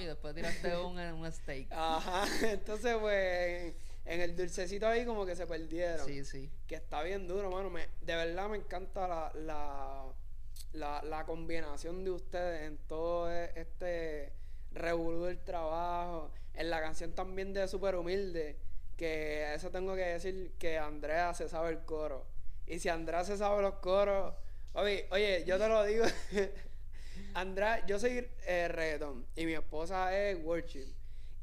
[0.00, 1.68] y después tiraste un, un steak.
[1.70, 3.74] Ajá, entonces pues
[4.04, 6.06] en el dulcecito ahí como que se perdieron.
[6.06, 6.50] Sí, sí.
[6.66, 7.70] Que está bien duro, mano.
[7.70, 10.04] Me, de verdad me encanta la, la
[10.72, 14.32] la, la combinación de ustedes en todo e, este
[14.72, 18.56] revolú del trabajo, en la canción también de Super Humilde,
[18.96, 22.26] que eso tengo que decir que Andrea se sabe el coro.
[22.66, 24.34] Y si Andrea se sabe los coros,
[24.74, 26.04] oye, oye yo te lo digo,
[27.34, 30.86] Andrea, yo soy eh, reggaetón y mi esposa es worship.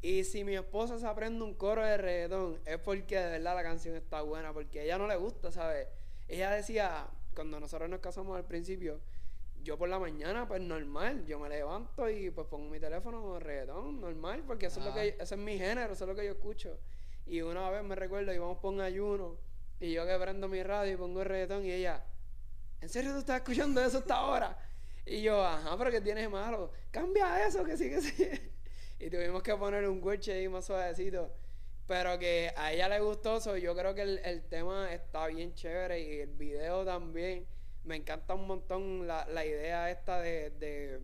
[0.02, 3.64] Y si mi esposa se aprende un coro de reggaetón, es porque de verdad la
[3.64, 5.88] canción está buena, porque a ella no le gusta, ¿sabes?
[6.28, 9.00] Ella decía, cuando nosotros nos casamos al principio,
[9.64, 14.00] yo por la mañana, pues normal, yo me levanto y pues pongo mi teléfono reggaetón,
[14.00, 16.32] normal, porque eso es lo que ese es mi género, eso es lo que yo
[16.32, 16.78] escucho.
[17.26, 19.38] Y una vez me recuerdo, íbamos por un ayuno,
[19.80, 22.04] y yo que prendo mi radio y pongo el reggaetón, y ella,
[22.82, 24.58] ¿en serio tú estás escuchando eso hasta ahora?
[25.08, 28.30] Y yo, ajá, pero que tienes malo, cambia eso, que sí, que sí.
[29.00, 31.32] y tuvimos que poner un guache ahí más suavecito.
[31.88, 35.54] Pero que a ella le gustó, eso yo creo que el, el tema está bien
[35.54, 37.48] chévere y el video también
[37.86, 41.00] me encanta un montón la, la idea esta de, de,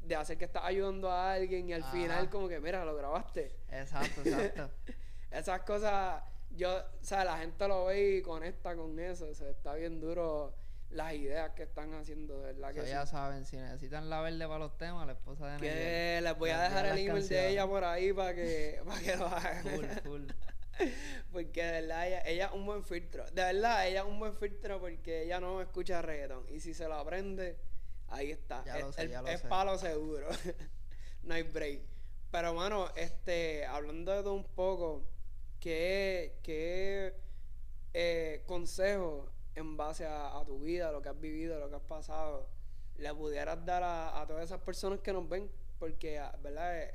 [0.00, 3.54] de, hacer que estás ayudando a alguien y al final como que, mira, lo grabaste.
[3.70, 4.70] Exacto, exacto.
[5.30, 6.22] Esas cosas,
[6.56, 10.00] yo, o sea, la gente lo ve y conecta con eso, o sea, está bien
[10.00, 10.54] duro
[10.92, 14.58] las ideas que están haciendo, de verdad que ya saben, si necesitan la verde para
[14.58, 17.84] los temas, la esposa de Que les voy a dejar el email de ella por
[17.84, 19.62] ahí para que, para que lo hagan.
[19.62, 20.22] Full, full.
[21.32, 23.24] porque de verdad ella, es un buen filtro.
[23.30, 26.46] De verdad, ella es un buen filtro porque ella no escucha reggaeton.
[26.50, 27.58] Y si se lo aprende,
[28.08, 28.64] ahí está.
[29.28, 30.28] es, palo seguro.
[31.22, 31.80] no hay break.
[32.30, 35.06] Pero, mano, este, hablando de todo un poco,
[35.60, 37.14] ¿qué, qué
[37.92, 42.48] eh, consejo en base a, tu vida, lo que has vivido, lo que has pasado,
[42.96, 45.50] le pudieras dar a, todas esas personas que nos ven?
[45.78, 46.78] Porque, ah, ¿verdad?
[46.78, 46.90] Eh,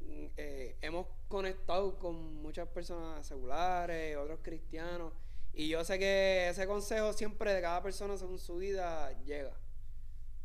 [0.00, 5.12] eh, eh, hemos conectado con muchas personas seculares, otros cristianos,
[5.52, 9.52] y yo sé que ese consejo siempre de cada persona según su vida llega.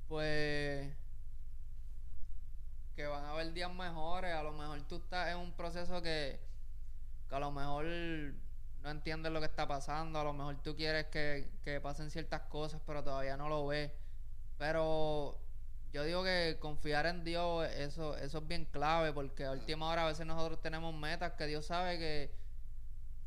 [0.08, 0.94] Pues
[2.96, 6.40] que van a haber días mejores, a lo mejor tú estás en un proceso que,
[7.28, 7.86] que a lo mejor
[8.86, 12.44] no entiendes lo que está pasando, a lo mejor tú quieres que, que pasen ciertas
[12.44, 13.92] cosas, pero todavía no lo ves.
[14.58, 15.40] Pero
[15.94, 20.06] yo digo que confiar en Dios, eso, eso es bien clave, porque a última hora
[20.06, 22.32] a veces nosotros tenemos metas que Dios sabe que,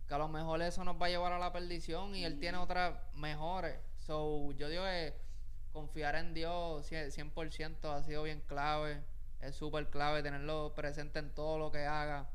[0.09, 2.59] que a lo mejor eso nos va a llevar a la perdición y Él tiene
[2.59, 3.79] otras mejores.
[3.97, 5.15] So, yo digo que
[5.73, 9.03] confiar en Dios cien- 100% ha sido bien clave,
[9.41, 12.29] es súper clave tenerlo presente en todo lo que haga.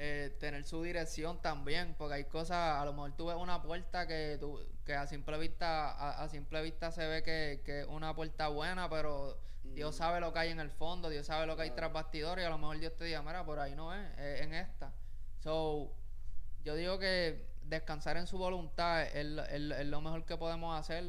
[0.00, 4.06] Eh, tener su dirección también, porque hay cosas, a lo mejor tú ves una puerta
[4.06, 7.86] que, tú, que a simple vista a, a simple vista se ve que, que es
[7.88, 11.56] una puerta buena, pero Dios sabe lo que hay en el fondo, Dios sabe lo
[11.56, 13.92] que hay tras bastidores y a lo mejor Dios te diga, mira, por ahí no
[13.92, 14.92] es, es en esta.
[15.40, 15.92] So,
[16.62, 20.36] yo digo que descansar en su voluntad es, lo- es lo- es lo mejor que
[20.36, 21.04] podemos hacer.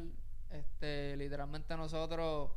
[0.50, 2.50] Este, literalmente nosotros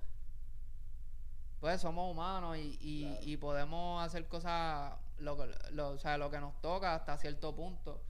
[1.60, 3.20] pues somos humanos y, y, Claro.
[3.22, 7.56] y podemos hacer cosas lo, que- lo, o sea, lo que nos toca hasta cierto
[7.56, 8.02] punto.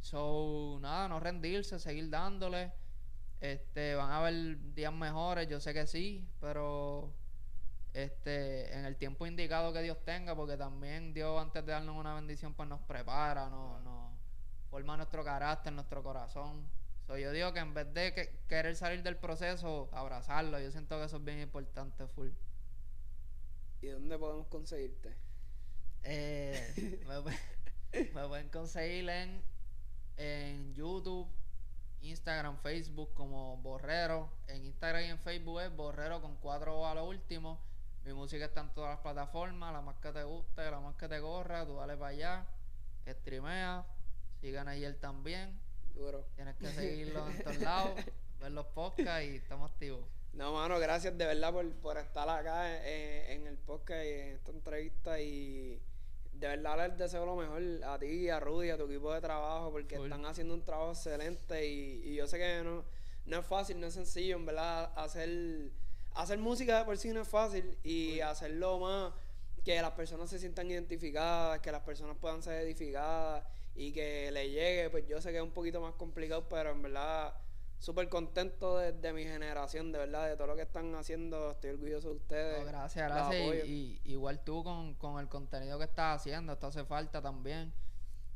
[0.00, 2.72] So, nada, no rendirse, seguir dándole.
[3.40, 7.12] Este, van a haber días mejores, yo sé que sí, pero
[7.92, 12.14] este, en el tiempo indicado que Dios tenga, porque también Dios antes de darnos una
[12.14, 14.10] bendición, pues nos prepara, nos, nos
[14.70, 16.66] forma nuestro carácter, nuestro corazón.
[17.06, 20.98] So, yo digo que en vez de que- querer salir del proceso, abrazarlo, yo siento
[20.98, 22.30] que eso es bien importante, full.
[23.82, 25.14] ¿Y dónde podemos conseguirte?
[26.08, 29.42] Eh, me, me pueden conseguir en,
[30.16, 31.28] en YouTube,
[32.02, 34.30] Instagram, Facebook como Borrero.
[34.48, 37.60] En Instagram y en Facebook es Borrero con cuatro O a lo último.
[38.04, 41.08] Mi música está en todas las plataformas, la más que te guste, la más que
[41.08, 42.46] te corra, tú dale para allá,
[43.04, 43.84] streamea,
[44.40, 45.58] sigan ahí él también.
[45.92, 46.24] Duro.
[46.36, 47.90] Tienes que seguirlo en todos lados,
[48.40, 50.04] ver los podcasts y estamos activos.
[50.34, 54.34] No, mano, gracias de verdad por, por estar acá eh, en el podcast y en
[54.36, 55.82] esta entrevista y
[56.38, 59.70] de verdad les deseo lo mejor a ti, a Rudy, a tu equipo de trabajo
[59.72, 62.84] porque están haciendo un trabajo excelente y, y yo sé que no,
[63.26, 65.70] no es fácil, no es sencillo, en verdad, hacer,
[66.14, 69.12] hacer música de por sí no es fácil y hacerlo más
[69.64, 74.48] que las personas se sientan identificadas, que las personas puedan ser edificadas y que le
[74.48, 77.34] llegue, pues yo sé que es un poquito más complicado, pero en verdad
[77.78, 81.70] súper contento de, de mi generación, de verdad, de todo lo que están haciendo, estoy
[81.70, 82.58] orgulloso de ustedes.
[82.60, 83.64] No, gracias, gracias.
[83.66, 87.72] Y, y- igual tú con, con el contenido que estás haciendo, esto hace falta también.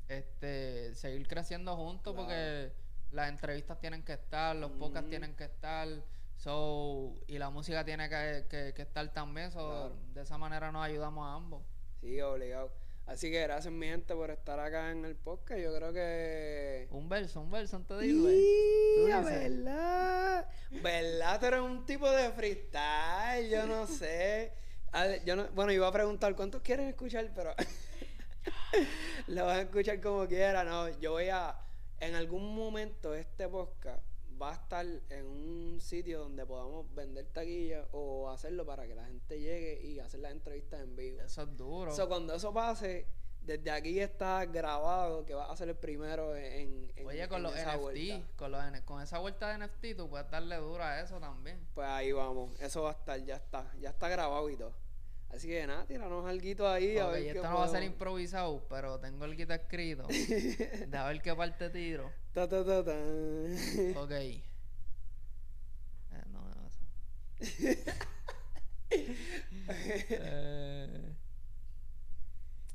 [0.08, 2.26] Este, seguir creciendo juntos Claro.
[2.26, 2.72] porque
[3.12, 5.10] las entrevistas tienen que estar, los podcasts Ujú.
[5.10, 5.88] tienen que estar,
[6.36, 9.96] so, y la música tiene que, que- que estar también, so, Claro.
[10.14, 11.62] de esa manera nos ayudamos a ambos.
[12.00, 12.72] Sí, obligado.
[13.10, 15.60] Así que gracias mi gente por estar acá en el podcast.
[15.60, 16.86] Yo creo que...
[16.92, 18.30] Un verso, un verso antes de irme.
[18.30, 19.04] Sí.
[19.04, 20.48] ¿verdad?
[20.80, 21.40] ¿Verdad?
[21.40, 24.52] Tú eres un tipo de freestyle, yo no sé.
[25.26, 27.52] Yo no, bueno, iba a preguntar cuántos quieren escuchar, pero
[29.26, 30.62] lo van a escuchar como quiera.
[30.62, 31.56] No, yo voy a,
[31.98, 34.04] en algún momento este podcast
[34.40, 39.04] va a estar en un sitio donde podamos vender taquillas o hacerlo para que la
[39.06, 41.20] gente llegue y hacer las entrevistas en vivo.
[41.20, 41.94] Eso es duro.
[41.94, 43.06] So, cuando eso pase,
[43.42, 47.42] desde aquí está grabado que vas a ser el primero en, en Oye, con en
[47.44, 48.26] los esa NFT, vuelta.
[48.36, 51.60] con, los, con esa vuelta de NFT, tú puedes darle duro a eso también.
[51.74, 54.72] Pues ahí vamos, eso va a estar, ya está, ya está grabado y todo.
[55.32, 57.82] Así que nada, tiranos algo ahí a Ok, ver qué esto no va a ser
[57.84, 60.06] improvisado, pero tengo el guita escrito.
[60.88, 62.10] de a ver qué parte tiro.
[62.32, 62.92] Ta, ta, ta, ta.
[64.00, 64.10] Ok.
[64.10, 64.42] Eh,
[66.32, 66.80] no, no, eso.
[69.72, 71.14] Eh,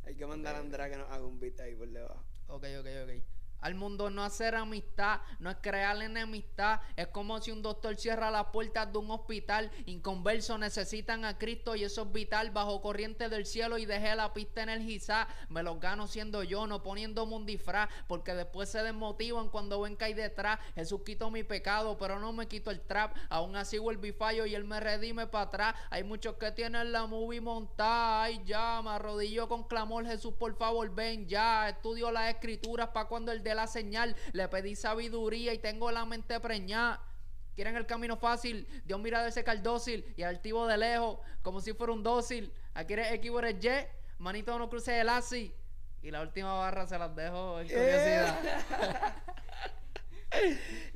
[0.05, 2.23] Hay que mandar a Andrea que nos haga un beat ahí por debajo.
[2.47, 3.23] ok, ok, ok.
[3.65, 6.81] Al mundo no hacer amistad, no es crear enemistad.
[6.95, 9.71] Es como si un doctor cierra las puertas de un hospital.
[9.87, 12.51] Inconverso necesitan a Cristo y eso es vital.
[12.51, 15.29] Bajo corriente del cielo y dejé la pista energizada.
[15.49, 17.89] Me los gano siendo yo, no poniéndome un disfraz.
[18.07, 20.59] Porque después se desmotivan cuando ven que hay detrás.
[20.75, 23.17] Jesús quitó mi pecado, pero no me quito el trap.
[23.29, 25.75] Aún así vuelvo y fallo y él me redime para atrás.
[25.89, 28.25] Hay muchos que tienen la movie montada.
[28.25, 30.05] Ay, ya, me arrodillo con clamor.
[30.05, 31.67] Jesús, por favor, ven ya.
[31.67, 34.15] Estudio las escrituras para cuando el de la señal.
[34.33, 37.01] Le pedí sabiduría y tengo la mente preñada.
[37.55, 41.61] Quieren el camino fácil, Dios mira de ese caldócil y al altivo de lejos, como
[41.61, 42.51] si fuera un dócil.
[42.73, 43.69] Aquí eres X eres Y,
[44.21, 45.55] manito no cruce el así.
[46.03, 48.39] Y la última barra se las dejo en curiosidad.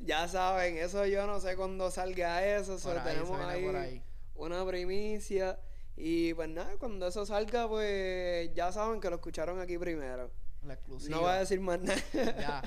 [0.00, 4.02] Ya saben, eso yo no sé cuándo salga eso, so Por ahí, se tenemos ahí.
[4.34, 5.58] una primicia.
[5.96, 10.30] Y pues nada, cuando eso salga, pues ya saben que lo escucharon aquí primero.
[10.66, 11.16] La exclusiva.
[11.16, 12.00] No voy a decir más nada.
[12.12, 12.62] Ya.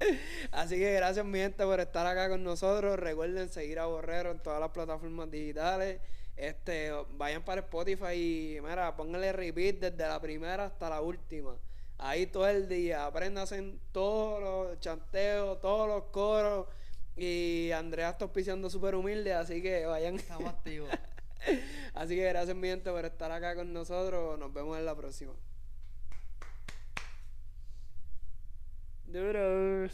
[0.50, 2.98] Así que gracias mi gente por estar acá con nosotros.
[2.98, 6.00] Recuerden seguir a Borrero en todas las plataformas digitales.
[6.36, 11.56] Este, vayan para Spotify y mira, pónganle repeat desde la primera hasta la última.
[11.98, 16.66] Ahí todo el día, apréndanse todos los chanteos, todos los coros.
[17.16, 20.88] Y Andrea está auspiciando súper humilde, así que vayan, Estamos activos.
[21.94, 24.38] Así que gracias, mi gente, por estar acá con nosotros.
[24.38, 25.32] Nos vemos en la próxima.
[29.12, 29.92] Doodles.